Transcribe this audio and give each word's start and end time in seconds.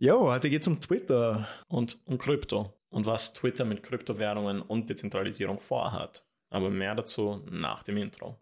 Jo, 0.00 0.30
heute 0.30 0.48
geht 0.48 0.62
es 0.62 0.68
um 0.68 0.80
Twitter. 0.80 1.48
Und 1.66 1.98
um 2.04 2.18
Krypto. 2.18 2.72
Und 2.88 3.06
was 3.06 3.32
Twitter 3.32 3.64
mit 3.64 3.82
Kryptowährungen 3.82 4.62
und 4.62 4.88
Dezentralisierung 4.88 5.58
vorhat. 5.58 6.24
Aber 6.50 6.70
mehr 6.70 6.94
dazu 6.94 7.42
nach 7.50 7.82
dem 7.82 7.96
Intro. 7.96 8.38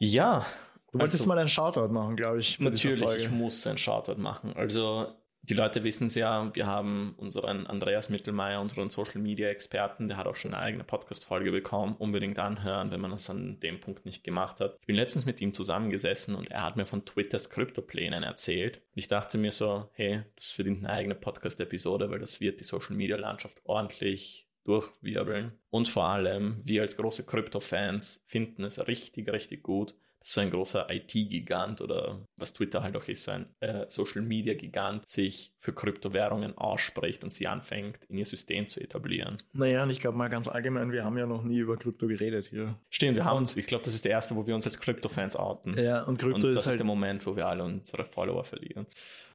Ja. 0.00 0.44
Du 0.92 0.98
wolltest 0.98 1.22
also, 1.22 1.28
mal 1.28 1.38
einen 1.38 1.48
Shoutout 1.48 1.88
machen, 1.88 2.16
glaube 2.16 2.40
ich. 2.40 2.60
Natürlich, 2.60 3.14
ich 3.14 3.30
muss 3.30 3.66
einen 3.66 3.78
Shoutout 3.78 4.20
machen. 4.20 4.52
Also 4.54 5.14
die 5.48 5.54
Leute 5.54 5.82
wissen 5.82 6.08
es 6.08 6.14
ja, 6.14 6.54
wir 6.54 6.66
haben 6.66 7.14
unseren 7.16 7.66
Andreas 7.66 8.10
Mittelmeier, 8.10 8.60
unseren 8.60 8.90
Social 8.90 9.20
Media 9.20 9.48
Experten, 9.48 10.08
der 10.08 10.18
hat 10.18 10.26
auch 10.26 10.36
schon 10.36 10.52
eine 10.52 10.62
eigene 10.62 10.84
Podcast-Folge 10.84 11.50
bekommen. 11.50 11.96
Unbedingt 11.98 12.38
anhören, 12.38 12.90
wenn 12.90 13.00
man 13.00 13.12
das 13.12 13.30
an 13.30 13.58
dem 13.60 13.80
Punkt 13.80 14.04
nicht 14.04 14.24
gemacht 14.24 14.60
hat. 14.60 14.76
Ich 14.80 14.86
bin 14.86 14.96
letztens 14.96 15.24
mit 15.24 15.40
ihm 15.40 15.54
zusammengesessen 15.54 16.34
und 16.34 16.50
er 16.50 16.64
hat 16.64 16.76
mir 16.76 16.84
von 16.84 17.06
Twitters 17.06 17.48
Kryptoplänen 17.48 18.22
erzählt. 18.22 18.82
Ich 18.94 19.08
dachte 19.08 19.38
mir 19.38 19.52
so, 19.52 19.88
hey, 19.92 20.22
das 20.36 20.50
verdient 20.50 20.84
eine 20.84 20.90
eigene 20.90 21.14
Podcast-Episode, 21.14 22.10
weil 22.10 22.18
das 22.18 22.40
wird 22.40 22.60
die 22.60 22.64
Social 22.64 22.96
Media 22.96 23.16
Landschaft 23.16 23.62
ordentlich 23.64 24.48
durchwirbeln. 24.64 25.52
Und 25.70 25.88
vor 25.88 26.04
allem, 26.04 26.60
wir 26.64 26.82
als 26.82 26.96
große 26.98 27.24
Krypto-Fans 27.24 28.22
finden 28.26 28.64
es 28.64 28.86
richtig, 28.86 29.30
richtig 29.30 29.62
gut, 29.62 29.94
so 30.22 30.40
ein 30.40 30.50
großer 30.50 30.86
IT-Gigant 30.90 31.80
oder 31.80 32.26
was 32.36 32.52
Twitter 32.52 32.82
halt 32.82 32.96
auch 32.96 33.06
ist, 33.08 33.24
so 33.24 33.30
ein 33.30 33.46
äh, 33.60 33.86
Social-Media-Gigant 33.88 35.06
sich 35.08 35.52
für 35.58 35.72
Kryptowährungen 35.72 36.56
ausspricht 36.58 37.24
und 37.24 37.32
sie 37.32 37.46
anfängt, 37.46 37.98
in 38.08 38.18
ihr 38.18 38.26
System 38.26 38.68
zu 38.68 38.80
etablieren. 38.80 39.38
Naja, 39.52 39.82
und 39.82 39.90
ich 39.90 40.00
glaube 40.00 40.18
mal 40.18 40.28
ganz 40.28 40.48
allgemein, 40.48 40.92
wir 40.92 41.04
haben 41.04 41.16
ja 41.18 41.26
noch 41.26 41.44
nie 41.44 41.58
über 41.58 41.76
Krypto 41.76 42.06
geredet 42.06 42.46
hier. 42.46 42.76
Stimmt, 42.90 43.16
wir 43.16 43.24
haben 43.24 43.38
uns, 43.38 43.56
ich 43.56 43.66
glaube, 43.66 43.84
das 43.84 43.94
ist 43.94 44.04
der 44.04 44.12
erste, 44.12 44.36
wo 44.36 44.46
wir 44.46 44.54
uns 44.54 44.66
als 44.66 44.78
Krypto-Fans 44.80 45.36
outen. 45.36 45.78
Ja, 45.78 46.02
und 46.04 46.18
Krypto 46.18 46.34
und 46.36 46.54
das 46.54 46.62
ist, 46.62 46.68
halt 46.68 46.78
der 46.78 46.86
Moment, 46.86 47.24
wo 47.26 47.36
wir 47.36 47.46
alle 47.46 47.64
unsere 47.64 48.04
Follower 48.04 48.44
verlieren. 48.44 48.86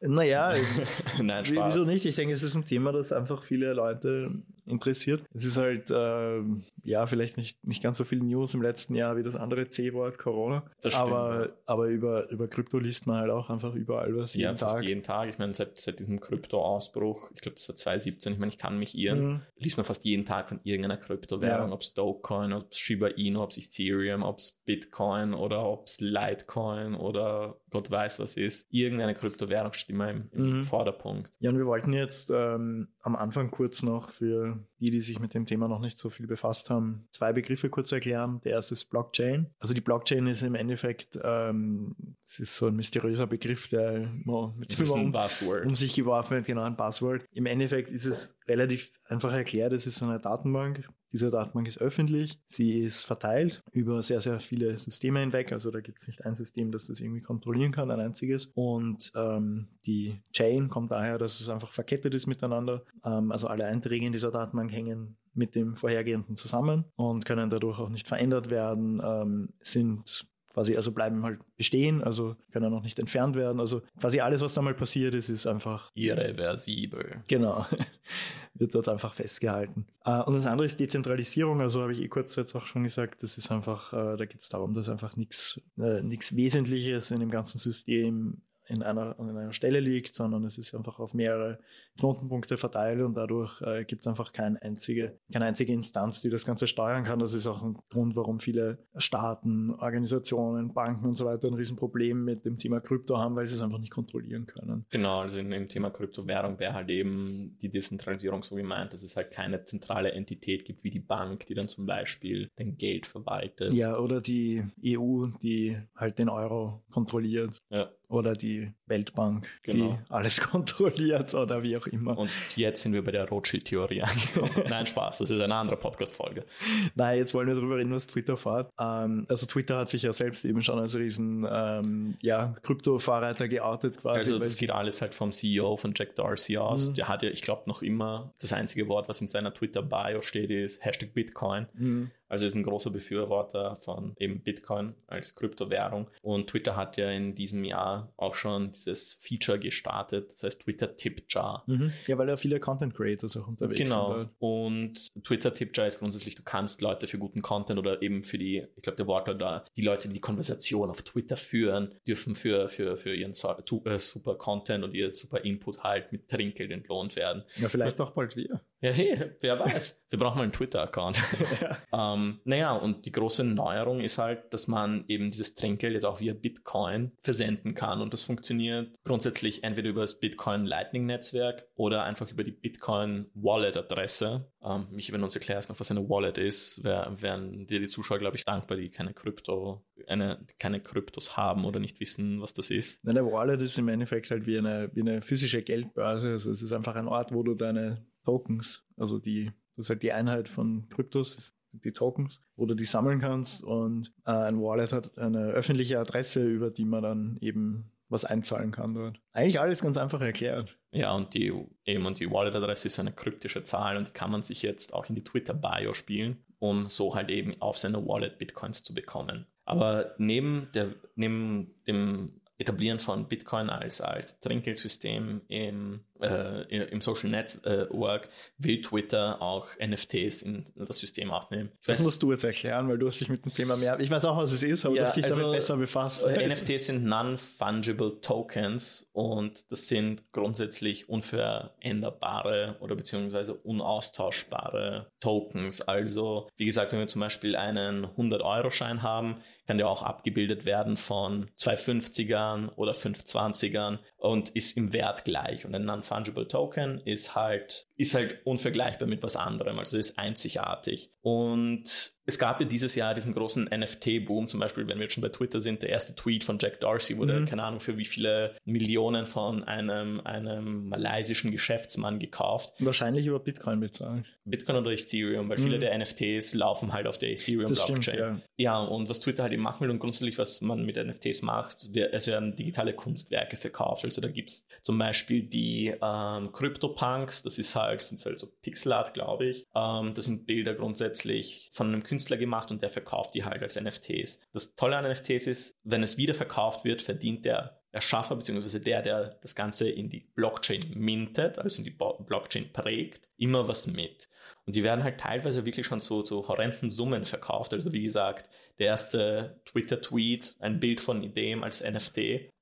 Naja, 0.02 0.54
Nein, 1.22 1.46
Spaß. 1.46 1.74
wieso 1.74 1.86
nicht? 1.90 2.06
Ich 2.06 2.16
denke, 2.16 2.34
es 2.34 2.44
ist 2.44 2.56
ein 2.56 2.66
Thema, 2.66 2.92
das 2.92 3.14
einfach 3.14 3.44
viele 3.44 3.74
Leute 3.74 4.44
interessiert. 4.66 5.24
Es 5.34 5.46
ist 5.46 5.58
halt, 5.58 5.92
äh, 5.92 6.42
ja, 6.84 7.06
vielleicht 7.06 7.38
nicht, 7.38 7.64
nicht 7.66 7.84
ganz 7.84 7.98
so 7.98 8.04
viel 8.04 8.20
News 8.20 8.54
im 8.54 8.62
letzten 8.62 8.96
Jahr 8.96 9.18
wie 9.18 9.24
das 9.24 9.36
andere 9.36 9.68
C-Wort 9.70 10.18
Corona. 10.18 10.64
Das 10.82 10.94
stimmt, 10.94 11.12
aber, 11.12 11.46
ja. 11.46 11.50
aber 11.66 11.88
über, 11.88 12.30
über 12.30 12.48
Krypto 12.48 12.80
liest 12.80 13.08
man 13.08 13.18
halt 13.18 13.32
auch 13.32 13.50
einfach 13.50 13.74
überall 13.76 14.16
was. 14.16 14.34
Ja, 14.36 14.50
jeden 14.50 14.58
fast 14.58 14.76
Tag. 14.76 14.84
jeden 14.84 15.02
Tag. 15.04 15.30
Ich 15.30 15.38
meine, 15.38 15.54
seit, 15.54 15.78
seit 15.80 16.00
diesem 16.00 16.20
Krypto-Ausbruch, 16.20 17.32
ich 17.34 17.42
glaube, 17.42 17.56
das 17.56 17.68
war 17.68 17.76
2017, 17.76 18.34
ich 18.34 18.40
meine, 18.40 18.50
ich 18.52 18.58
kann 18.58 18.78
mich 18.80 18.98
irren, 18.98 19.24
Mhm. 19.24 19.42
liest 19.58 19.78
man 19.78 19.86
fast 19.86 20.06
jeden 20.06 20.26
Tag 20.26 20.50
von 20.50 20.60
irgendeiner 20.64 20.98
Kryptowährung, 20.98 21.70
Ja. 21.70 21.74
ob 21.74 21.82
es 21.82 21.94
Dogecoin, 21.94 22.54
ob 22.54 22.72
es 22.72 22.78
Shiba 22.78 23.08
Inu, 23.08 23.42
ob 23.42 23.52
es 23.52 23.58
Ethereum, 23.58 24.24
ob 24.24 24.40
es 24.40 24.52
Bitcoin 24.66 25.34
oder 25.34 25.66
ob 25.66 25.86
es 25.88 26.00
Litecoin 26.00 26.96
oder 26.96 27.58
Gott 27.70 27.90
weiß 27.90 28.20
was 28.20 28.38
ist. 28.38 28.68
Irgendeine 28.72 29.14
Kryptowährung 29.16 29.74
steht 29.74 29.90
immer 29.90 30.10
im, 30.10 30.30
im 30.32 30.44
Mhm. 30.60 30.64
Vorderpunkt. 30.64 31.32
Ja, 31.40 31.50
und 31.50 31.58
wir 31.58 31.66
wollten 31.66 31.94
jetzt 31.94 32.32
ähm, 32.34 32.88
am 33.02 33.16
Anfang 33.16 33.50
kurz 33.52 33.82
noch 33.84 34.10
für 34.10 34.53
die, 34.80 34.92
die 34.92 35.02
sich 35.02 35.20
mit 35.20 35.34
dem 35.34 35.46
Thema 35.46 35.68
noch 35.68 35.80
nicht 35.80 35.98
so 35.98 36.10
viel 36.10 36.28
befasst 36.28 36.70
haben, 36.70 37.08
zwei 37.12 37.34
Begriffe 37.34 37.70
kurz 37.70 37.92
erklären. 37.92 38.42
Der 38.44 38.54
erste 38.54 38.74
ist 38.74 38.86
Blockchain. 38.86 39.48
Also 39.60 39.74
die 39.74 39.82
Blockchain 39.82 40.28
ist 40.28 40.42
im 40.44 40.56
Endeffekt, 40.56 41.20
ähm, 41.24 41.96
es 42.24 42.40
ist 42.40 42.56
so 42.56 42.68
ein 42.68 42.76
mysteriöser 42.76 43.28
Begriff, 43.28 43.68
der 43.68 43.96
immer 43.96 44.54
mit 44.58 44.74
ist 44.80 44.92
um, 44.92 45.14
um 45.14 45.76
sich 45.76 45.94
geworfen 45.94 46.36
wird, 46.36 46.46
genau 46.46 46.64
ein 46.64 46.78
Buzzword. 46.78 47.26
Im 47.34 47.46
Endeffekt 47.46 47.92
ist 47.92 48.06
es 48.06 48.36
relativ 48.48 48.92
einfach 49.06 49.34
erklärt, 49.34 49.74
es 49.74 49.88
ist 49.88 50.02
eine 50.02 50.20
Datenbank. 50.20 50.88
Diese 51.12 51.30
Datenbank 51.30 51.68
ist 51.68 51.80
öffentlich, 51.80 52.40
sie 52.48 52.80
ist 52.80 53.04
verteilt 53.04 53.62
über 53.72 54.02
sehr, 54.02 54.20
sehr 54.20 54.40
viele 54.40 54.80
Systeme 54.80 55.20
hinweg. 55.20 55.52
Also 55.52 55.70
da 55.70 55.80
gibt 55.80 56.02
es 56.02 56.08
nicht 56.08 56.26
ein 56.26 56.34
System, 56.34 56.72
das 56.72 56.88
das 56.88 57.02
irgendwie 57.02 57.22
kontrollieren 57.22 57.72
kann, 57.72 57.92
ein 57.92 58.00
einziges. 58.00 58.48
Und 58.56 59.12
ähm, 59.16 59.68
die 59.86 60.20
Chain 60.32 60.70
kommt 60.70 60.90
daher, 60.90 61.20
dass 61.20 61.40
es 61.40 61.50
einfach 61.50 61.72
verkettet 61.72 62.16
ist 62.16 62.26
miteinander. 62.26 62.84
Ähm, 63.06 63.32
also 63.32 63.48
alle 63.48 63.66
Einträge 63.66 64.08
in 64.08 64.12
dieser 64.12 64.32
Datenbank 64.32 64.72
hängen 64.72 65.18
mit 65.36 65.54
dem 65.54 65.76
vorhergehenden 65.76 66.36
zusammen 66.36 66.86
und 66.96 67.26
können 67.26 67.52
dadurch 67.52 67.80
auch 67.80 67.90
nicht 67.90 68.08
verändert 68.08 68.50
werden, 68.50 69.00
ähm, 69.04 69.50
sind 69.62 70.28
quasi, 70.54 70.76
also 70.76 70.92
bleiben 70.92 71.24
halt 71.24 71.40
bestehen, 71.58 72.04
also 72.04 72.36
können 72.52 72.74
auch 72.74 72.84
nicht 72.84 73.00
entfernt 73.00 73.36
werden. 73.36 73.60
Also 73.60 73.82
quasi 74.00 74.20
alles, 74.20 74.42
was 74.42 74.54
da 74.54 74.62
mal 74.62 74.74
passiert 74.74 75.14
ist, 75.14 75.30
ist 75.30 75.48
einfach 75.48 75.92
Irreversibel. 75.96 77.24
Genau. 77.28 77.66
Wird 78.56 78.76
dort 78.76 78.88
einfach 78.88 79.14
festgehalten. 79.16 79.88
Äh, 80.06 80.22
Und 80.24 80.36
das 80.36 80.46
andere 80.46 80.66
ist 80.66 80.80
Dezentralisierung. 80.80 81.60
Also 81.62 81.82
habe 81.82 81.94
ich 81.94 82.02
eh 82.02 82.08
kurz 82.08 82.36
jetzt 82.36 82.56
auch 82.56 82.66
schon 82.66 82.84
gesagt, 82.84 83.24
das 83.24 83.38
ist 83.38 83.52
einfach, 83.52 83.94
äh, 83.94 84.16
da 84.18 84.26
geht 84.26 84.42
es 84.42 84.50
darum, 84.50 84.74
dass 84.74 84.90
einfach 84.90 85.16
nichts 85.16 85.60
äh, 85.80 86.04
nichts 86.04 86.36
Wesentliches 86.36 87.10
in 87.12 87.20
dem 87.20 87.32
ganzen 87.32 87.58
System 87.58 88.42
in 88.68 88.84
einer, 88.84 89.20
an 89.20 89.30
einer 89.30 89.54
Stelle 89.54 89.80
liegt, 89.80 90.16
sondern 90.16 90.44
es 90.46 90.58
ist 90.58 90.74
einfach 90.74 91.00
auf 91.00 91.14
mehrere 91.14 91.60
Knotenpunkte 92.00 92.58
verteilt 92.58 93.02
und 93.02 93.16
dadurch 93.16 93.62
äh, 93.62 93.84
gibt 93.86 94.02
es 94.02 94.08
einfach 94.08 94.32
keine 94.34 94.62
einzige, 94.62 95.20
keine 95.32 95.46
einzige 95.46 95.74
Instanz, 95.74 96.22
die 96.22 96.30
das 96.30 96.46
Ganze 96.46 96.68
steuern 96.68 97.04
kann. 97.04 97.20
Das 97.20 97.34
ist 97.34 97.48
auch 97.48 97.62
ein 97.62 97.78
Grund, 97.90 98.16
warum 98.16 98.40
viele 98.40 98.80
Staaten, 98.96 99.72
Organisationen, 99.72 100.74
Banken 100.74 101.06
und 101.06 101.16
so 101.16 101.26
weiter 101.26 101.48
ein 101.48 101.54
Riesenproblem 101.54 102.24
mit 102.24 102.46
dem 102.46 102.58
Thema 102.58 102.80
Krypto 102.80 103.18
haben, 103.18 103.36
weil 103.36 103.48
sie 103.48 103.56
es 103.56 103.62
einfach 103.62 103.80
nicht 103.80 103.92
kontrollieren 103.92 104.46
können. 104.46 104.86
Genau, 104.90 105.20
also 105.20 105.38
dem 105.38 105.68
Thema 105.68 105.90
Kryptowährung 105.90 106.60
wäre 106.60 106.74
halt 106.74 106.90
eben 106.90 107.58
die 107.62 107.70
Dezentralisierung 107.70 108.44
so 108.44 108.56
gemeint, 108.56 108.94
dass 108.94 109.04
es 109.04 109.16
halt 109.16 109.32
keine 109.32 109.64
zentrale 109.64 110.12
Entität 110.12 110.66
gibt 110.66 110.84
wie 110.84 110.90
die 110.90 111.00
Bank, 111.00 111.46
die 111.46 111.54
dann 111.54 111.68
zum 111.68 111.86
Beispiel 111.86 112.50
dein 112.56 112.78
Geld 112.78 113.06
verwaltet. 113.06 113.74
Ja, 113.74 113.98
oder 113.98 114.22
die 114.22 114.64
EU, 114.86 115.28
die 115.42 115.78
halt 115.96 116.20
den 116.20 116.30
Euro 116.30 116.84
kontrolliert. 116.92 117.62
Ja. 117.70 117.90
Oder 118.14 118.34
die 118.34 118.72
Weltbank, 118.86 119.48
Genau. 119.64 119.94
die 120.08 120.14
alles 120.14 120.40
kontrolliert 120.52 121.34
oder 121.34 121.64
wie 121.64 121.76
auch 121.76 121.88
immer. 121.88 122.16
Und 122.16 122.30
jetzt 122.56 122.84
sind 122.84 122.94
wir 122.94 123.04
bei 123.04 123.12
der 123.12 123.28
Rothschild-Theorie 123.28 124.04
angekommen. 124.04 124.52
Nein, 124.70 124.86
Spaß, 124.86 125.18
das 125.18 125.32
ist 125.32 125.42
eine 125.42 125.56
andere 125.56 125.78
Podcast-Folge. 125.78 126.46
Nein, 126.94 127.18
jetzt 127.18 127.34
wollen 127.34 127.48
wir 127.48 127.56
darüber 127.56 127.78
reden, 127.78 127.92
was 127.92 128.06
Twitter 128.06 128.38
fährt. 128.38 128.72
Ähm, 128.80 129.26
also 129.30 129.48
Twitter 129.48 129.78
hat 129.80 129.90
sich 129.90 130.04
ja 130.04 130.14
selbst 130.14 130.46
eben 130.46 130.62
schon 130.62 130.78
als 130.78 130.96
riesen 130.96 131.48
ähm, 131.50 132.14
ja, 132.22 132.54
Krypto-Vorreiter 132.62 133.48
geoutet 133.48 133.98
quasi. 134.00 134.18
Also 134.20 134.38
das 134.40 134.58
geht 134.58 134.70
alles 134.70 135.02
halt 135.02 135.16
vom 135.16 135.32
CEO 135.32 135.76
von 135.78 135.94
Jack 135.96 136.16
Dorsey 136.16 136.58
aus. 136.58 136.90
Mhm. 136.90 136.94
Der 136.94 137.08
hat 137.08 137.24
ja, 137.24 137.30
ich 137.30 137.42
glaube, 137.42 137.64
noch 137.66 137.82
immer 137.82 138.32
das 138.40 138.54
einzige 138.54 138.88
Wort, 138.90 139.10
was 139.10 139.22
in 139.22 139.28
seiner 139.28 139.52
Twitter-Bio 139.54 140.22
steht, 140.22 140.52
ist 140.52 140.86
Hashtag 140.86 141.14
Bitcoin. 141.16 141.66
Mhm. 141.74 142.12
Also 142.34 142.48
ist 142.48 142.56
ein 142.56 142.64
großer 142.64 142.90
Befürworter 142.90 143.76
von 143.76 144.16
eben 144.20 144.42
Bitcoin 144.42 144.96
als 145.06 145.36
Kryptowährung. 145.36 146.08
Und 146.24 146.48
Twitter 146.50 146.76
hat 146.76 146.98
ja 146.98 147.12
in 147.12 147.36
diesem 147.36 147.64
Jahr 147.64 148.12
auch 148.18 148.34
schon 148.34 148.72
dieses 148.72 149.14
Feature 149.22 149.60
gestartet, 149.60 150.34
das 150.34 150.42
heißt 150.42 150.62
Twitter 150.64 150.98
Tip 150.98 151.24
Jar. 151.30 151.64
Mhm. 151.68 151.92
Ja, 152.08 152.18
weil 152.18 152.28
ja 152.30 152.38
viele 152.38 152.60
Content 152.60 152.96
Creators 152.96 153.38
auch 153.38 153.48
unterwegs 153.48 153.78
Genau. 153.78 154.18
sind. 154.18 154.30
Und 154.40 155.24
Twitter 155.24 155.54
Tip 155.54 155.78
Jar 155.78 155.86
ist 155.86 156.00
grundsätzlich, 156.00 156.34
du 156.34 156.42
kannst 156.44 156.82
Leute 156.82 157.06
für 157.06 157.20
guten 157.20 157.44
Content 157.44 157.78
oder 157.78 158.02
eben 158.02 158.24
für 158.24 158.40
die, 158.40 158.66
ich 158.76 158.82
glaube, 158.82 158.98
der 158.98 159.06
Wortlaut 159.06 159.40
da, 159.40 159.66
die 159.78 159.84
Leute, 159.84 160.08
die 160.08 160.16
die 160.16 160.22
Konversation 160.22 160.90
auf 160.90 161.04
Twitter 161.04 161.38
führen, 161.38 161.94
dürfen 162.08 162.34
für, 162.34 162.68
für, 162.68 162.98
für 162.98 163.14
ihren 163.14 163.34
äh, 163.34 164.00
super 164.00 164.36
Content 164.36 164.84
und 164.84 164.96
ihr 164.96 165.16
super 165.16 165.42
Input 165.46 165.84
halt 165.84 166.12
mit 166.12 166.30
Trinkgeld 166.30 166.72
entlohnt 166.72 167.16
werden. 167.16 167.44
Ja, 167.58 167.70
vielleicht 167.70 168.02
auch 168.02 168.10
bald 168.12 168.36
wir. 168.36 168.62
Ja, 168.84 168.92
hey, 168.92 169.18
wer 169.40 169.58
weiß. 169.62 170.04
Wir 170.10 170.20
brauchen 170.20 170.40
mal 170.40 170.44
einen 170.44 170.52
Twitter-Account. 170.52 171.24
ähm, 171.94 172.42
naja, 172.44 172.74
und 172.74 173.06
die 173.06 173.14
große 173.14 173.46
Neuerung 173.46 174.02
ist 174.02 174.18
halt, 174.18 174.54
dass 174.54 174.68
man 174.68 175.06
eben 175.08 175.32
dieses 175.32 175.56
Trinkgeld 175.56 175.94
jetzt 175.94 176.04
auch 176.04 176.20
via 176.20 176.34
Bitcoin 176.34 177.14
versenden 177.22 177.76
kann. 177.76 178.02
Und 178.02 178.12
das 178.12 178.24
funktioniert 178.24 178.94
grundsätzlich 179.06 179.64
entweder 179.64 179.88
über 179.88 180.02
das 180.02 180.20
Bitcoin 180.20 180.66
Lightning-Netzwerk 180.66 181.66
oder 181.76 182.04
einfach 182.04 182.30
über 182.30 182.44
die 182.44 182.52
Bitcoin 182.52 183.28
Wallet-Adresse. 183.36 184.52
Ähm, 184.62 184.88
Michi, 184.92 185.14
wenn 185.14 185.22
du 185.22 185.28
uns 185.28 185.36
erklärst 185.36 185.70
noch, 185.70 185.80
was 185.80 185.90
eine 185.90 186.10
Wallet 186.10 186.38
ist, 186.38 186.84
wär, 186.84 187.10
wären 187.20 187.66
dir 187.68 187.80
die 187.80 187.88
Zuschauer, 187.88 188.20
glaube 188.20 188.36
ich, 188.36 188.44
dankbar, 188.44 188.76
die 188.76 188.90
keine 188.90 189.14
Krypto, 189.14 189.86
eine, 190.08 190.46
keine 190.60 190.82
Kryptos 190.82 191.38
haben 191.38 191.64
oder 191.64 191.80
nicht 191.80 192.02
wissen, 192.02 192.42
was 192.42 192.54
das 192.54 192.70
ist. 192.70 193.02
Nein, 193.06 193.16
der 193.16 193.32
Wallet 193.32 193.62
ist 193.62 193.78
im 193.78 193.88
Endeffekt 193.88 194.30
halt 194.30 194.46
wie 194.46 194.58
eine, 194.58 194.92
wie 194.94 195.02
eine 195.02 195.22
physische 195.22 195.62
Geldbörse. 195.62 196.32
Also 196.32 196.52
es 196.52 196.62
ist 196.62 196.74
einfach 196.74 196.98
ein 196.98 197.08
Ort, 197.08 197.34
wo 197.34 197.44
du 197.44 197.56
deine 197.56 198.06
Tokens, 198.24 198.86
also 198.98 199.20
die, 199.20 199.52
das 199.76 199.86
ist 199.86 199.90
halt 199.90 200.04
die 200.04 200.14
Einheit 200.14 200.48
von 200.48 200.88
Kryptos, 200.90 201.54
die 201.72 201.92
Tokens, 201.92 202.40
wo 202.56 202.66
du 202.66 202.76
die 202.76 202.86
sammeln 202.86 203.20
kannst. 203.20 203.64
Und 203.64 204.14
äh, 204.26 204.32
ein 204.32 204.62
Wallet 204.62 204.94
hat 204.94 205.18
eine 205.18 205.48
öffentliche 205.52 206.00
Adresse, 206.00 206.46
über 206.46 206.70
die 206.70 206.86
man 206.86 207.04
dann 207.04 207.38
eben 207.42 207.92
was 208.10 208.26
einzahlen 208.26 208.72
kann 208.72 208.94
dort. 208.94 209.20
Eigentlich 209.34 209.60
alles 209.60 209.82
ganz 209.82 209.98
einfach 209.98 210.22
erklärt. 210.22 210.78
Ja, 210.92 211.14
und 211.14 211.34
die, 211.34 211.52
eben, 211.86 212.06
und 212.06 212.20
die 212.20 212.30
Wallet-Adresse 212.30 212.88
ist 212.88 213.00
eine 213.00 213.12
kryptische 213.12 213.64
Zahl 213.64 213.98
und 213.98 214.10
die 214.10 214.12
kann 214.12 214.32
man 214.32 214.44
sich 214.44 214.62
jetzt 214.62 214.94
auch 214.94 215.10
in 215.10 215.16
die 215.16 215.24
Twitter-Bio 215.24 215.94
spielen, 215.94 216.38
um 216.60 216.90
so 216.90 217.16
halt 217.16 217.30
eben 217.30 217.60
auf 217.60 217.78
seine 217.78 218.06
Wallet 218.08 218.38
Bitcoins 218.38 218.84
zu 218.84 218.94
bekommen. 218.94 219.48
Aber 219.66 220.14
neben, 220.20 220.70
der, 220.76 220.94
neben 221.16 221.74
dem 221.88 222.42
Etablieren 222.64 223.00
von 223.00 223.28
Bitcoin 223.28 223.70
als, 223.70 224.00
als 224.00 224.40
Trinkgeldsystem 224.40 225.42
im, 225.50 226.00
äh, 226.22 226.64
im 226.86 227.02
Social 227.02 227.30
Network 227.30 228.30
will 228.58 228.82
Twitter 228.82 229.42
auch 229.42 229.68
NFTs 229.78 230.44
in 230.44 230.66
das 230.76 231.00
System 231.00 231.30
aufnehmen. 231.30 231.74
Das 231.86 232.00
musst 232.00 232.24
du 232.24 232.32
jetzt 232.32 232.46
erklären, 232.46 232.88
weil 232.88 232.98
du 232.98 233.08
hast 233.08 233.20
dich 233.20 233.28
mit 233.28 233.44
dem 233.44 233.54
Thema 233.54 233.76
mehr. 233.76 234.00
Ich 234.00 234.10
weiß 234.10 234.24
auch, 234.24 234.38
was 234.38 234.54
es 234.54 234.64
ist, 234.64 234.86
aber 234.86 234.96
ja, 234.96 235.02
du 235.02 235.08
hast 235.08 235.18
dich 235.18 235.26
also, 235.26 235.42
damit 235.42 235.58
besser 235.58 235.76
befasst. 235.76 236.26
NFTs 236.26 236.86
sind 236.86 237.04
Non-Fungible 237.04 238.22
Tokens 238.22 239.10
und 239.12 239.70
das 239.70 239.90
sind 239.90 240.32
grundsätzlich 240.32 241.10
unveränderbare 241.10 242.78
oder 242.80 242.96
beziehungsweise 242.96 243.56
unaustauschbare 243.56 245.12
Tokens. 245.20 245.82
Also, 245.82 246.48
wie 246.56 246.66
gesagt, 246.66 246.94
wenn 246.94 247.00
wir 247.00 247.08
zum 247.08 247.20
Beispiel 247.20 247.58
einen 247.58 248.06
100-Euro-Schein 248.06 249.04
haben, 249.04 249.42
kann 249.68 249.78
der 249.78 249.88
auch 249.88 250.04
abgebildet 250.04 250.66
werden 250.66 250.98
von 250.98 251.50
250ern 251.58 252.70
oder 252.76 252.94
520ern 252.94 254.00
und 254.18 254.50
ist 254.50 254.78
im 254.78 254.94
Wert 254.94 255.26
gleich. 255.26 255.66
Und 255.66 255.74
ein 255.76 255.86
Non-Fungible 255.86 256.48
Token 256.48 257.00
ist 257.06 257.36
halt, 257.36 257.88
ist 257.96 258.14
halt 258.14 258.46
unvergleichbar 258.46 259.08
mit 259.08 259.24
was 259.24 259.36
anderem, 259.36 259.80
also 259.80 259.98
ist 259.98 260.20
einzigartig. 260.20 261.12
Und 261.22 262.13
es 262.26 262.40
gab 262.40 262.60
ja 262.62 262.66
dieses 262.66 262.96
Jahr 262.96 263.14
diesen 263.14 263.34
großen 263.34 263.66
NFT-Boom, 263.66 264.48
zum 264.48 264.60
Beispiel, 264.60 264.88
wenn 264.88 264.98
wir 264.98 265.04
jetzt 265.04 265.14
schon 265.14 265.22
bei 265.22 265.30
Twitter 265.30 265.60
sind, 265.60 265.82
der 265.82 265.90
erste 265.90 266.16
Tweet 266.16 266.44
von 266.44 266.58
Jack 266.60 266.80
Dorsey 266.80 267.18
wurde, 267.18 267.42
mhm. 267.42 267.46
keine 267.46 267.64
Ahnung, 267.64 267.80
für 267.80 267.98
wie 267.98 268.06
viele 268.06 268.56
Millionen 268.66 269.26
von 269.26 269.64
einem, 269.64 270.22
einem 270.22 270.88
malaysischen 270.88 271.52
Geschäftsmann 271.52 272.20
gekauft. 272.20 272.74
Wahrscheinlich 272.80 273.28
über 273.28 273.40
Bitcoin 273.40 273.80
bezahlt. 273.80 274.26
Bitcoin 274.46 274.78
oder 274.78 274.92
Ethereum, 274.92 275.50
weil 275.50 275.58
mhm. 275.58 275.64
viele 275.64 275.80
der 275.80 275.98
NFTs 275.98 276.54
laufen 276.54 276.94
halt 276.94 277.08
auf 277.08 277.18
der 277.18 277.32
Ethereum-Blockchain. 277.32 278.18
Ja. 278.18 278.42
ja, 278.58 278.80
und 278.80 279.10
was 279.10 279.20
Twitter 279.20 279.44
halt 279.44 279.54
eben 279.54 279.64
machen 279.64 279.82
will 279.82 279.90
und 279.90 280.00
grundsätzlich, 280.00 280.38
was 280.38 280.62
man 280.62 280.86
mit 280.86 280.98
NFTs 280.98 281.42
macht, 281.42 281.90
es 281.96 282.28
werden 282.28 282.56
digitale 282.56 282.94
Kunstwerke 282.94 283.56
verkauft. 283.56 284.06
Also 284.06 284.22
da 284.22 284.28
gibt 284.28 284.50
es 284.50 284.68
zum 284.82 284.98
Beispiel 284.98 285.44
die 285.44 285.94
ähm, 286.02 286.52
CryptoPunks, 286.52 287.44
das 287.44 287.58
ist 287.58 287.76
halt, 287.76 288.02
sind 288.02 288.24
halt 288.26 288.40
so 288.40 288.48
Pixelart, 288.62 289.14
glaube 289.14 289.48
ich. 289.48 289.66
Ähm, 289.76 290.14
das 290.14 290.26
sind 290.26 290.46
Bilder 290.46 290.74
grundsätzlich 290.74 291.70
von 291.74 291.88
einem 291.88 292.04
Künstler 292.14 292.38
gemacht 292.38 292.70
und 292.70 292.84
der 292.84 292.90
verkauft 292.90 293.34
die 293.34 293.44
halt 293.44 293.64
als 293.64 293.80
NFTs. 293.80 294.40
Das 294.52 294.76
Tolle 294.76 294.98
an 294.98 295.12
NFTs 295.12 295.48
ist, 295.48 295.80
wenn 295.84 296.04
es 296.04 296.16
wieder 296.16 296.36
verkauft 296.36 296.86
wird, 296.86 297.02
verdient 297.02 297.44
der 297.44 297.82
Erschaffer 297.92 298.36
bzw. 298.36 298.80
der, 298.80 299.02
der 299.02 299.40
das 299.42 299.56
Ganze 299.56 299.90
in 299.90 300.10
die 300.10 300.20
Blockchain 300.20 300.92
mintet, 300.94 301.58
also 301.58 301.80
in 301.80 301.86
die 301.86 301.98
Blockchain 302.26 302.72
prägt, 302.72 303.28
immer 303.38 303.68
was 303.68 303.88
mit. 303.88 304.30
Und 304.66 304.76
die 304.76 304.84
werden 304.84 305.04
halt 305.04 305.20
teilweise 305.20 305.66
wirklich 305.66 305.88
schon 305.88 306.00
zu, 306.00 306.22
zu 306.22 306.48
horrenden 306.48 306.92
Summen 306.92 307.26
verkauft. 307.26 307.74
Also 307.74 307.92
wie 307.92 308.04
gesagt, 308.04 308.50
der 308.80 308.88
erste 308.88 309.60
Twitter-Tweet, 309.66 310.56
ein 310.60 310.80
Bild 310.80 311.02
von 311.02 311.34
dem 311.34 311.64
als 311.64 311.84
NFT. 311.84 312.18